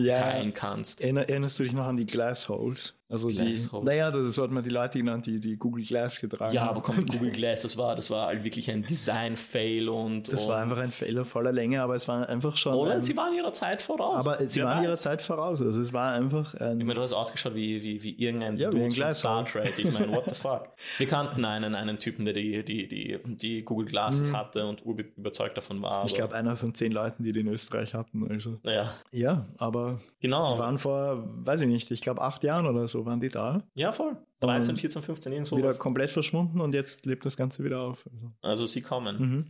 ja, 0.03 0.15
teilen 0.15 0.53
kannst. 0.53 1.01
Erinnerst 1.01 1.59
du 1.59 1.63
dich 1.63 1.73
noch 1.73 1.85
an 1.85 1.97
die 1.97 2.05
Glassholes? 2.05 2.95
Also 3.07 3.29
die, 3.29 3.35
Glasshost. 3.35 3.83
naja, 3.85 4.09
das 4.09 4.37
hat 4.39 4.49
man 4.49 4.63
die 4.63 4.71
Leute 4.71 4.97
genannt, 4.97 5.27
die 5.27 5.39
die 5.39 5.57
Google 5.57 5.83
Glass 5.85 6.19
getragen 6.19 6.53
Ja, 6.55 6.61
haben. 6.61 6.69
aber 6.71 6.81
komm, 6.81 7.05
Google 7.05 7.31
Glass, 7.33 7.61
das 7.61 7.77
war, 7.77 7.95
das 7.95 8.09
war 8.09 8.27
halt 8.27 8.43
wirklich 8.43 8.69
ein 8.71 8.81
Design-Fail 8.83 9.89
und. 9.89 10.31
Das 10.33 10.43
und 10.45 10.49
war 10.49 10.61
einfach 10.61 10.77
ein 10.77 10.89
Fehler 10.89 11.23
voller 11.23 11.51
Länge, 11.51 11.81
aber 11.81 11.95
es 11.95 12.07
war 12.07 12.27
einfach 12.27 12.57
schon. 12.57 12.73
Oder 12.73 12.93
ein, 12.93 13.01
sie 13.01 13.15
waren 13.15 13.33
ihrer 13.35 13.53
Zeit 13.53 13.81
voraus. 13.81 14.25
aber 14.25 14.37
sie 14.47 14.59
Wer 14.59 14.65
waren 14.65 14.83
ihrer 14.83 14.93
weiß. 14.93 15.01
Zeit 15.01 15.21
voraus. 15.21 15.61
Also 15.61 15.79
es 15.79 15.93
war 15.93 16.13
einfach 16.13 16.53
ein. 16.55 16.79
Ich 16.79 16.85
meine, 16.85 16.95
du 16.95 17.01
hast 17.01 17.13
ausgeschaut 17.13 17.53
wie, 17.55 17.81
wie, 17.83 18.01
wie 18.03 18.15
irgendein 18.17 18.57
Ja, 18.57 18.69
ein 18.69 18.71
Dude 18.71 18.83
von 18.83 18.91
Star 18.91 19.43
Glashaus. 19.43 19.51
Trek. 19.51 19.73
Ich 19.77 19.93
meine, 19.93 20.11
what 20.11 20.23
the 20.27 20.33
fuck? 20.39 20.69
Wir 20.97 21.07
kannten 21.07 21.45
einen, 21.45 21.75
einen 21.75 21.99
Typen, 21.99 22.25
der 22.25 22.33
die, 22.33 22.63
die, 22.65 22.87
die, 22.87 23.19
die 23.35 23.63
Google 23.63 23.85
Glasses 23.87 24.33
hatte 24.33 24.65
und 24.65 24.81
überzeugt 24.81 25.57
davon 25.57 25.81
war. 25.81 26.01
Mhm. 26.01 26.07
ich 26.07 26.15
glaube, 26.15 26.33
einer 26.33 26.55
von 26.55 26.73
zehn 26.73 26.91
Leuten, 26.91 27.23
die 27.23 27.33
die 27.33 27.41
in 27.41 27.47
Österreich 27.49 27.93
hatten. 27.93 28.27
Also. 28.29 28.57
Naja, 28.63 28.91
Ja, 29.11 29.45
aber 29.57 29.99
genau. 30.19 30.53
die 30.53 30.59
waren 30.59 30.77
vor, 30.79 31.23
weiß 31.45 31.61
ich 31.61 31.67
nicht, 31.67 31.91
ich 31.91 32.01
glaube 32.01 32.21
acht 32.21 32.43
Jahren 32.43 32.65
oder 32.65 32.87
so 32.87 32.94
waren 33.03 33.19
die 33.19 33.29
da. 33.29 33.63
ja, 33.73 33.91
voll. 33.91 34.15
13, 34.41 34.73
Und 34.73 34.79
14, 34.79 35.01
15, 35.01 35.33
irgend 35.33 35.51
Wieder 35.51 35.73
komplett 35.73 36.11
verschwunden 36.11 36.61
und 36.61 36.75
jetzt 36.75 37.05
lebt 37.07 37.25
das 37.25 37.35
Ganze 37.35 37.63
wieder 37.63 37.79
auf. 37.79 38.07
Also. 38.11 38.31
Also 38.41 38.65
sie 38.67 38.81
kommen. 38.81 39.17
Mhm. 39.17 39.45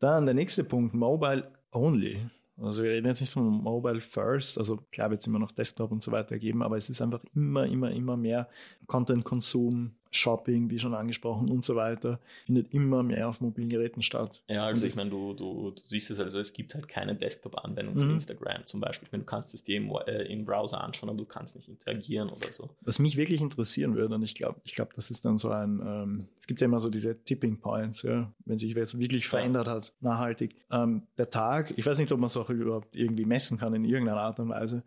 Dann 0.00 0.24
der 0.26 0.34
nächste 0.34 0.64
Punkt, 0.64 0.94
Mobile 0.94 1.52
Only. 1.70 2.26
Also 2.56 2.82
wir 2.82 2.90
reden 2.90 3.06
jetzt 3.06 3.20
nicht 3.20 3.32
von 3.32 3.44
Mobile 3.44 4.00
First, 4.00 4.58
also 4.58 4.76
klar 4.90 5.10
wird 5.10 5.20
es 5.20 5.26
immer 5.26 5.38
noch 5.38 5.52
Desktop 5.52 5.90
und 5.90 6.02
so 6.02 6.12
weiter 6.12 6.38
geben, 6.38 6.62
aber 6.62 6.76
es 6.76 6.90
ist 6.90 7.00
einfach 7.00 7.22
immer, 7.34 7.66
immer, 7.66 7.90
immer 7.90 8.16
mehr 8.16 8.48
Content-Konsum, 8.86 9.94
Shopping, 10.14 10.70
wie 10.70 10.78
schon 10.78 10.94
angesprochen 10.94 11.50
und 11.50 11.64
so 11.64 11.74
weiter, 11.74 12.20
findet 12.46 12.72
immer 12.72 13.02
mehr 13.02 13.28
auf 13.28 13.40
mobilen 13.40 13.70
Geräten 13.70 14.02
statt. 14.02 14.42
Ja, 14.48 14.66
also 14.66 14.84
Und 14.84 14.88
ich 14.90 14.94
meine, 14.96 15.10
du, 15.10 15.32
du, 15.32 15.70
du 15.70 15.82
siehst 15.84 16.10
es 16.10 16.20
also, 16.20 16.38
es 16.38 16.52
gibt 16.52 16.74
halt 16.74 16.86
keine 16.86 17.14
Desktop-Anwendung 17.16 17.96
für 17.98 18.04
Mhm. 18.04 18.12
Instagram 18.12 18.66
zum 18.66 18.80
Beispiel. 18.80 19.06
Ich 19.06 19.12
meine, 19.12 19.24
du 19.24 19.30
kannst 19.30 19.54
es 19.54 19.64
dir 19.64 19.78
im, 19.78 19.90
äh, 20.06 20.22
im 20.24 20.44
Browser 20.44 20.82
anschauen, 20.84 21.08
aber 21.08 21.18
du 21.18 21.24
kannst 21.24 21.56
nicht 21.56 21.68
interagieren 21.68 22.28
oder 22.28 22.52
so. 22.52 22.68
Was 22.82 22.98
mich 22.98 23.16
wirklich 23.16 23.40
interessieren 23.40 23.96
würde, 23.96 24.14
und 24.14 24.22
ich 24.22 24.34
glaube, 24.34 24.60
ich 24.64 24.74
glaube, 24.74 24.92
das 24.94 25.10
ist 25.10 25.24
dann 25.24 25.38
so 25.38 25.48
ein, 25.50 25.80
ähm, 25.84 26.28
es 26.38 26.46
gibt 26.46 26.60
ja 26.60 26.66
immer 26.66 26.80
so 26.80 26.90
diese 26.90 27.22
Tipping 27.24 27.58
Points, 27.58 28.02
ja, 28.02 28.30
wenn 28.44 28.58
sich 28.58 28.74
jetzt 28.74 28.98
wirklich 28.98 29.26
verändert 29.26 29.66
hat, 29.66 29.92
nachhaltig. 30.00 30.56
Ähm, 30.70 31.06
der 31.16 31.30
Tag, 31.30 31.72
ich 31.76 31.86
weiß 31.86 31.98
nicht, 31.98 32.12
ob 32.12 32.20
man 32.20 32.26
es 32.26 32.36
auch 32.36 32.50
überhaupt 32.50 32.94
irgendwie 32.94 33.24
messen 33.24 33.56
kann 33.58 33.74
in 33.74 33.84
irgendeiner 33.84 34.20
Art 34.20 34.38
und 34.40 34.50
Weise, 34.50 34.82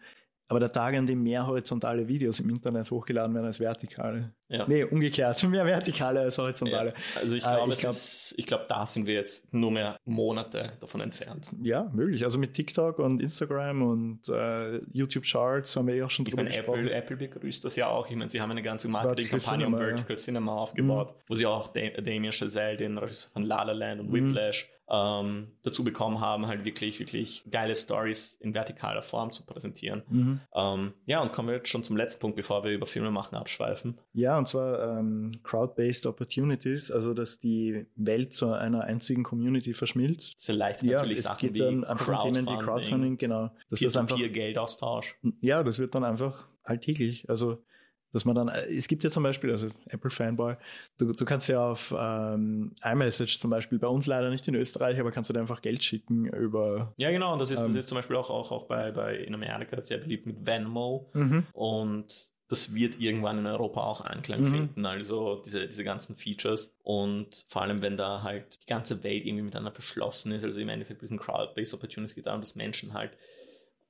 aber 0.48 0.60
der 0.60 0.72
Tag, 0.72 0.94
an 0.94 1.08
dem 1.08 1.24
mehr 1.24 1.48
horizontale 1.48 2.08
Videos 2.08 2.40
im 2.40 2.50
Internet 2.52 2.92
hochgeladen 2.92 3.34
werden 3.34 3.48
als 3.48 3.60
vertikale. 3.60 4.32
Ja. 4.48 4.66
Nee, 4.68 4.84
umgekehrt, 4.84 5.42
mehr 5.50 5.66
vertikale 5.66 6.20
als 6.22 6.38
horizontale. 6.38 6.90
Ja, 7.16 7.22
also 7.22 7.36
ich 7.36 7.44
Äh, 7.44 7.48
glaube, 7.48 7.74
ich 7.74 7.80
glaub- 7.80 7.96
ich 8.38 8.46
glaube, 8.46 8.66
da 8.68 8.86
sind 8.86 9.08
wir 9.08 9.14
jetzt 9.16 9.52
nur 9.54 9.72
mehr 9.72 9.98
Monate 10.06 10.74
davon 10.80 11.02
entfernt. 11.02 11.50
Ja, 11.64 11.90
möglich. 11.94 12.24
Also 12.24 12.38
mit 12.38 12.54
TikTok 12.54 13.00
und 13.00 13.22
Instagram 13.22 13.82
und 13.82 14.30
äh, 14.30 14.78
YouTube 14.92 15.26
Charts 15.26 15.76
haben 15.76 15.88
wir 15.88 15.96
ja 15.96 16.06
auch 16.06 16.12
schon 16.12 16.26
Ich 16.26 16.32
drüber 16.32 16.44
gesprochen. 16.44 16.82
Apple, 16.88 16.94
Apple 16.94 17.18
begrüßt 17.18 17.66
das 17.66 17.76
ja 17.76 17.88
auch. 17.88 18.08
Ich 18.10 18.16
meine, 18.16 18.30
sie 18.30 18.40
haben 18.40 18.52
eine 18.52 18.62
ganze 18.64 18.88
Marketingkampagne 18.88 19.66
um 19.66 19.74
Cinema, 19.74 19.78
ja. 19.82 19.84
Mhm. 19.86 19.90
Vertical 19.98 20.18
Cinema 20.18 20.56
aufgebaut, 20.56 21.16
wo 21.28 21.36
sie 21.36 21.46
auch 21.46 21.68
Da- 21.70 22.02
Damien 22.02 22.32
Chazelle, 22.32 22.78
den 22.78 22.98
Regisseur 22.98 23.32
von 23.34 23.44
La 23.44 23.64
La 23.64 23.74
Land 23.74 24.02
und 24.02 24.14
Whiplash, 24.14 24.70
ähm, 24.88 25.48
dazu 25.64 25.84
bekommen 25.84 26.22
haben, 26.22 26.46
halt 26.46 26.64
wirklich, 26.64 27.00
wirklich 27.00 27.44
geile 27.50 27.76
Stories 27.76 28.36
in 28.40 28.54
vertikaler 28.54 29.02
Form 29.02 29.32
zu 29.32 29.44
präsentieren. 29.44 30.04
Mhm. 30.08 30.40
Ähm, 30.54 30.94
ja, 31.08 31.22
und 31.22 31.34
kommen 31.34 31.48
wir 31.48 31.56
jetzt 31.56 31.70
schon 31.70 31.82
zum 31.84 31.98
letzten 31.98 32.22
Punkt, 32.22 32.36
bevor 32.36 32.64
wir 32.64 32.70
über 32.72 32.86
Filme 32.86 33.10
machen 33.10 33.34
abschweifen. 33.36 33.98
Ja, 34.14 34.35
und 34.38 34.48
zwar 34.48 35.00
ähm, 35.00 35.32
Crowd-Based 35.44 36.06
Opportunities, 36.08 36.92
also 36.92 37.14
dass 37.14 37.40
die 37.40 37.86
Welt 37.96 38.34
zu 38.34 38.52
einer 38.52 38.84
einzigen 38.84 39.24
Community 39.24 39.74
verschmilzt. 39.74 40.36
Das 40.38 40.50
erleichtert 40.50 40.84
Ja, 40.90 40.98
natürlich 40.98 41.20
es 41.20 41.26
Sachen 41.26 41.54
geht 41.54 41.60
dann 41.60 41.84
einfach 41.84 42.26
um 42.26 42.34
Themen 42.34 42.48
wie 42.48 42.58
Crowdfunding, 42.64 43.18
genau. 43.18 43.52
Das 43.70 43.82
einfach, 43.82 44.18
Peer-to-Peer-Geldaustausch. 44.18 45.18
ja, 45.42 45.64
das 45.64 45.80
wird 45.80 45.96
dann 45.96 46.04
einfach 46.04 46.48
alltäglich. 46.64 47.30
Also, 47.30 47.64
dass 48.12 48.24
man 48.24 48.34
dann, 48.34 48.48
äh, 48.48 48.74
es 48.74 48.88
gibt 48.88 49.04
ja 49.04 49.10
zum 49.10 49.24
Beispiel, 49.24 49.52
also 49.52 49.68
Apple 49.88 50.10
Fanboy, 50.10 50.56
du, 50.98 51.12
du 51.12 51.26
kannst 51.26 51.50
ja 51.50 51.70
auf 51.70 51.94
ähm, 51.98 52.74
iMessage 52.82 53.40
zum 53.40 53.50
Beispiel, 53.52 53.78
bei 53.78 53.88
uns 53.88 54.08
leider 54.08 54.30
nicht 54.30 54.48
in 54.48 54.56
Österreich, 54.56 55.00
aber 55.00 55.12
kannst 55.12 55.30
du 55.30 55.34
dir 55.34 55.42
einfach 55.42 55.62
Geld 55.62 55.84
schicken 55.84 56.26
über. 56.28 56.94
Ja, 56.98 57.12
genau, 57.12 57.34
und 57.34 57.42
das 57.42 57.52
ist, 57.52 57.60
das 57.60 57.74
Ähm. 57.74 57.78
ist 57.78 57.88
zum 57.90 57.98
Beispiel 57.98 58.16
auch, 58.16 58.30
auch, 58.30 58.52
auch 58.54 58.68
bei, 58.68 58.92
bei 58.92 59.18
in 59.18 59.34
Amerika 59.34 59.82
sehr 59.82 59.98
beliebt 59.98 60.26
mit 60.26 60.46
Venmo. 60.46 61.10
Mhm. 61.14 61.44
Und 61.52 62.32
das 62.48 62.76
wird 62.76 63.00
irgendwann 63.00 63.40
in 63.40 63.48
Europa 63.48 63.82
auch 63.82 64.02
Anklang 64.02 64.42
Mhm. 64.42 64.46
finden, 64.46 64.86
also 64.86 65.42
diese, 65.44 65.68
diese 65.68 65.84
ganzen 65.84 66.16
Features. 66.16 66.76
Und 66.84 67.46
vor 67.48 67.64
allem, 67.64 67.82
wenn 67.82 67.98
da 67.98 68.22
halt 68.22 68.62
die 68.62 68.68
ganze 68.68 69.04
Welt 69.04 69.26
irgendwie 69.26 69.44
miteinander 69.46 69.72
verschlossen 69.72 70.32
ist, 70.32 70.44
also 70.44 70.60
im 70.60 70.70
Endeffekt 70.70 71.00
bei 71.00 71.06
diesen 71.06 71.18
Crowd-Based 71.20 71.74
Opportunities 71.74 72.14
geht 72.16 72.28
darum, 72.28 72.42
dass 72.42 72.56
Menschen 72.56 72.94
halt 72.94 73.18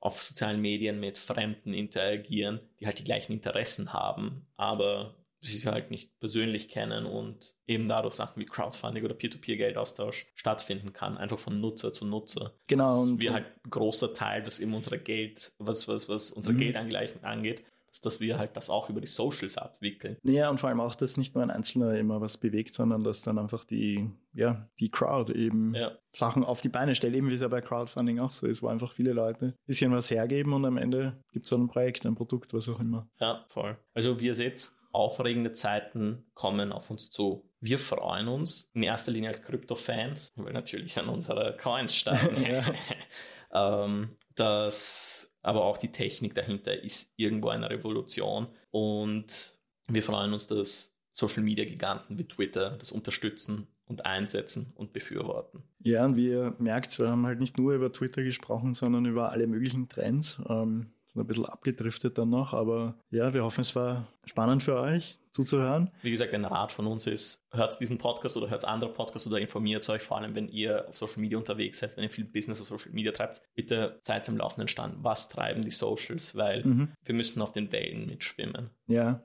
auf 0.00 0.22
sozialen 0.22 0.60
Medien 0.60 1.00
mit 1.00 1.18
Fremden 1.18 1.74
interagieren, 1.74 2.60
die 2.80 2.86
halt 2.86 2.98
die 2.98 3.04
gleichen 3.04 3.32
Interessen 3.32 3.92
haben, 3.92 4.46
aber 4.56 5.16
sich 5.40 5.66
halt 5.66 5.90
nicht 5.90 6.18
persönlich 6.18 6.68
kennen 6.68 7.04
und 7.06 7.54
eben 7.66 7.88
dadurch 7.88 8.14
Sachen 8.14 8.40
wie 8.40 8.46
Crowdfunding 8.46 9.04
oder 9.04 9.14
Peer-to-Peer-Geldaustausch 9.14 10.26
stattfinden 10.34 10.92
kann, 10.92 11.18
einfach 11.18 11.38
von 11.38 11.60
Nutzer 11.60 11.92
zu 11.92 12.04
Nutzer. 12.06 12.54
Genau, 12.66 13.02
Und 13.02 13.10
und- 13.12 13.20
wir 13.20 13.32
halt 13.32 13.46
ein 13.64 13.70
großer 13.70 14.12
Teil, 14.14 14.46
was 14.46 14.58
eben 14.58 14.74
unser 14.74 14.96
Geld, 14.98 15.52
was, 15.58 15.86
was, 15.88 16.08
was 16.08 16.30
unser 16.30 16.52
Mhm. 16.52 16.58
Geldangleichen 16.58 17.22
angeht, 17.24 17.64
dass, 17.96 18.00
dass 18.00 18.20
wir 18.20 18.38
halt 18.38 18.56
das 18.56 18.70
auch 18.70 18.90
über 18.90 19.00
die 19.00 19.06
Socials 19.06 19.56
abwickeln. 19.58 20.16
Ja, 20.22 20.50
und 20.50 20.58
vor 20.58 20.68
allem 20.68 20.80
auch, 20.80 20.94
dass 20.94 21.16
nicht 21.16 21.34
nur 21.34 21.42
ein 21.42 21.50
Einzelner 21.50 21.94
immer 21.96 22.20
was 22.20 22.36
bewegt, 22.36 22.74
sondern 22.74 23.04
dass 23.04 23.22
dann 23.22 23.38
einfach 23.38 23.64
die, 23.64 24.10
ja, 24.32 24.68
die 24.80 24.90
Crowd 24.90 25.32
eben 25.32 25.74
Ja. 25.74 25.92
Sachen 26.12 26.44
auf 26.44 26.60
die 26.60 26.68
Beine 26.68 26.94
stellt, 26.94 27.14
eben 27.14 27.30
wie 27.30 27.34
es 27.34 27.42
ja 27.42 27.48
bei 27.48 27.60
Crowdfunding 27.60 28.18
auch 28.20 28.32
so 28.32 28.46
ist, 28.46 28.62
wo 28.62 28.68
einfach 28.68 28.92
viele 28.92 29.12
Leute 29.12 29.46
ein 29.46 29.54
bisschen 29.66 29.92
was 29.92 30.10
hergeben 30.10 30.52
und 30.52 30.64
am 30.64 30.76
Ende 30.76 31.22
gibt 31.32 31.46
es 31.46 31.50
so 31.50 31.56
ein 31.56 31.68
Projekt, 31.68 32.06
ein 32.06 32.14
Produkt, 32.14 32.52
was 32.54 32.68
auch 32.68 32.80
immer. 32.80 33.08
Ja, 33.20 33.44
voll. 33.48 33.76
Also 33.94 34.20
wie 34.20 34.26
ihr 34.26 34.34
seht, 34.34 34.70
aufregende 34.92 35.52
Zeiten 35.52 36.24
kommen 36.34 36.72
auf 36.72 36.90
uns 36.90 37.10
zu. 37.10 37.44
Wir 37.60 37.78
freuen 37.78 38.28
uns 38.28 38.70
in 38.74 38.82
erster 38.82 39.12
Linie 39.12 39.30
als 39.30 39.42
Krypto-Fans, 39.42 40.32
weil 40.36 40.52
natürlich 40.52 40.98
an 40.98 41.08
unsere 41.08 41.56
Coins 41.56 41.94
steigen. 41.94 42.64
ähm, 43.54 44.16
das, 44.34 45.25
aber 45.46 45.64
auch 45.64 45.78
die 45.78 45.92
Technik 45.92 46.34
dahinter 46.34 46.82
ist 46.82 47.12
irgendwo 47.16 47.50
eine 47.50 47.70
Revolution 47.70 48.48
und 48.72 49.54
wir 49.86 50.02
freuen 50.02 50.32
uns, 50.32 50.48
dass 50.48 50.92
Social-Media-Giganten 51.12 52.18
wie 52.18 52.26
Twitter 52.26 52.76
das 52.78 52.90
unterstützen 52.90 53.68
und 53.86 54.04
einsetzen 54.04 54.72
und 54.74 54.92
befürworten. 54.92 55.62
Ja, 55.78 56.04
und 56.04 56.16
wie 56.16 56.30
ihr 56.30 56.56
merkt, 56.58 56.98
wir 56.98 57.08
haben 57.08 57.24
halt 57.26 57.38
nicht 57.38 57.58
nur 57.58 57.74
über 57.74 57.92
Twitter 57.92 58.24
gesprochen, 58.24 58.74
sondern 58.74 59.06
über 59.06 59.30
alle 59.30 59.46
möglichen 59.46 59.88
Trends. 59.88 60.40
Ähm, 60.48 60.90
sind 61.16 61.24
ein 61.24 61.26
bisschen 61.26 61.46
abgedriftet 61.46 62.18
dann 62.18 62.30
noch, 62.30 62.52
aber 62.52 62.94
ja, 63.10 63.32
wir 63.34 63.42
hoffen, 63.44 63.62
es 63.62 63.74
war 63.74 64.06
spannend 64.24 64.62
für 64.62 64.76
euch 64.78 65.18
zuzuhören. 65.30 65.90
Wie 66.02 66.10
gesagt, 66.10 66.32
ein 66.32 66.44
Rat 66.46 66.72
von 66.72 66.86
uns 66.86 67.06
ist, 67.06 67.44
hört 67.50 67.78
diesen 67.80 67.98
Podcast 67.98 68.36
oder 68.38 68.48
hört 68.48 68.64
andere 68.64 68.90
Podcasts 68.92 69.26
oder 69.26 69.38
informiert 69.38 69.86
euch, 69.90 70.02
vor 70.02 70.16
allem 70.18 70.34
wenn 70.34 70.48
ihr 70.48 70.88
auf 70.88 70.96
Social 70.96 71.20
Media 71.20 71.36
unterwegs 71.36 71.78
seid, 71.78 71.96
wenn 71.96 72.04
ihr 72.04 72.10
viel 72.10 72.24
Business 72.24 72.60
auf 72.60 72.68
Social 72.68 72.92
Media 72.92 73.12
treibt, 73.12 73.42
bitte 73.54 73.98
seid 74.02 74.26
im 74.28 74.38
laufenden 74.38 74.68
Stand. 74.68 74.96
Was 75.04 75.28
treiben 75.28 75.62
die 75.62 75.70
Socials? 75.70 76.34
Weil 76.36 76.64
Mhm. 76.64 76.92
wir 77.04 77.14
müssen 77.14 77.42
auf 77.42 77.52
den 77.52 77.70
Wellen 77.72 78.06
mitschwimmen. 78.06 78.70
Ja, 78.86 79.22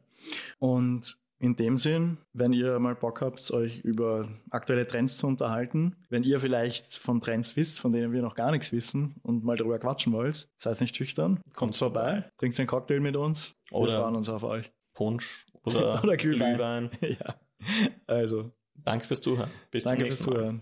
und 0.60 1.18
in 1.42 1.56
dem 1.56 1.76
Sinn, 1.76 2.18
wenn 2.34 2.54
ihr 2.54 2.78
mal 2.80 2.96
Bock 2.96 3.22
habt, 3.22 3.52
euch 3.52 3.80
über 3.80 4.28
aktuelle 4.52 4.88
Trends 4.88 5.18
zu 5.18 5.28
unterhalten, 5.28 5.96
wenn 6.10 6.24
ihr 6.24 6.40
vielleicht 6.40 6.96
von 6.96 7.20
Trends 7.20 7.56
wisst, 7.58 7.80
von 7.80 7.92
denen 7.92 8.14
wir 8.14 8.22
noch 8.22 8.36
gar 8.36 8.52
nichts 8.52 8.72
wissen 8.72 9.16
und 9.24 9.44
mal 9.44 9.58
drüber 9.58 9.80
quatschen 9.80 10.14
wollt, 10.14 10.48
seid 10.58 10.80
nicht 10.82 10.96
schüchtern, 10.96 11.40
kommt 11.56 11.76
vorbei, 11.76 12.30
trinkt 12.38 12.60
einen 12.60 12.68
Cocktail 12.68 13.00
mit 13.00 13.16
uns, 13.16 13.56
wir 13.70 13.80
Oder- 13.80 14.02
freuen 14.02 14.16
uns 14.16 14.30
auf 14.30 14.44
euch. 14.44 14.72
Punsch 14.94 15.46
oder, 15.64 16.00
Oder 16.04 16.18
Glühwein. 16.18 16.90
Glühwein. 16.90 16.90
ja, 17.02 17.36
also, 18.08 18.52
Danke 18.84 19.06
fürs 19.06 19.22
Zuhören. 19.22 19.50
Bis 19.70 19.84
danke 19.84 20.04
zum 20.04 20.08
fürs 20.08 20.20
nächsten 20.20 20.30
Mal. 20.32 20.38
Zuhören. 20.40 20.62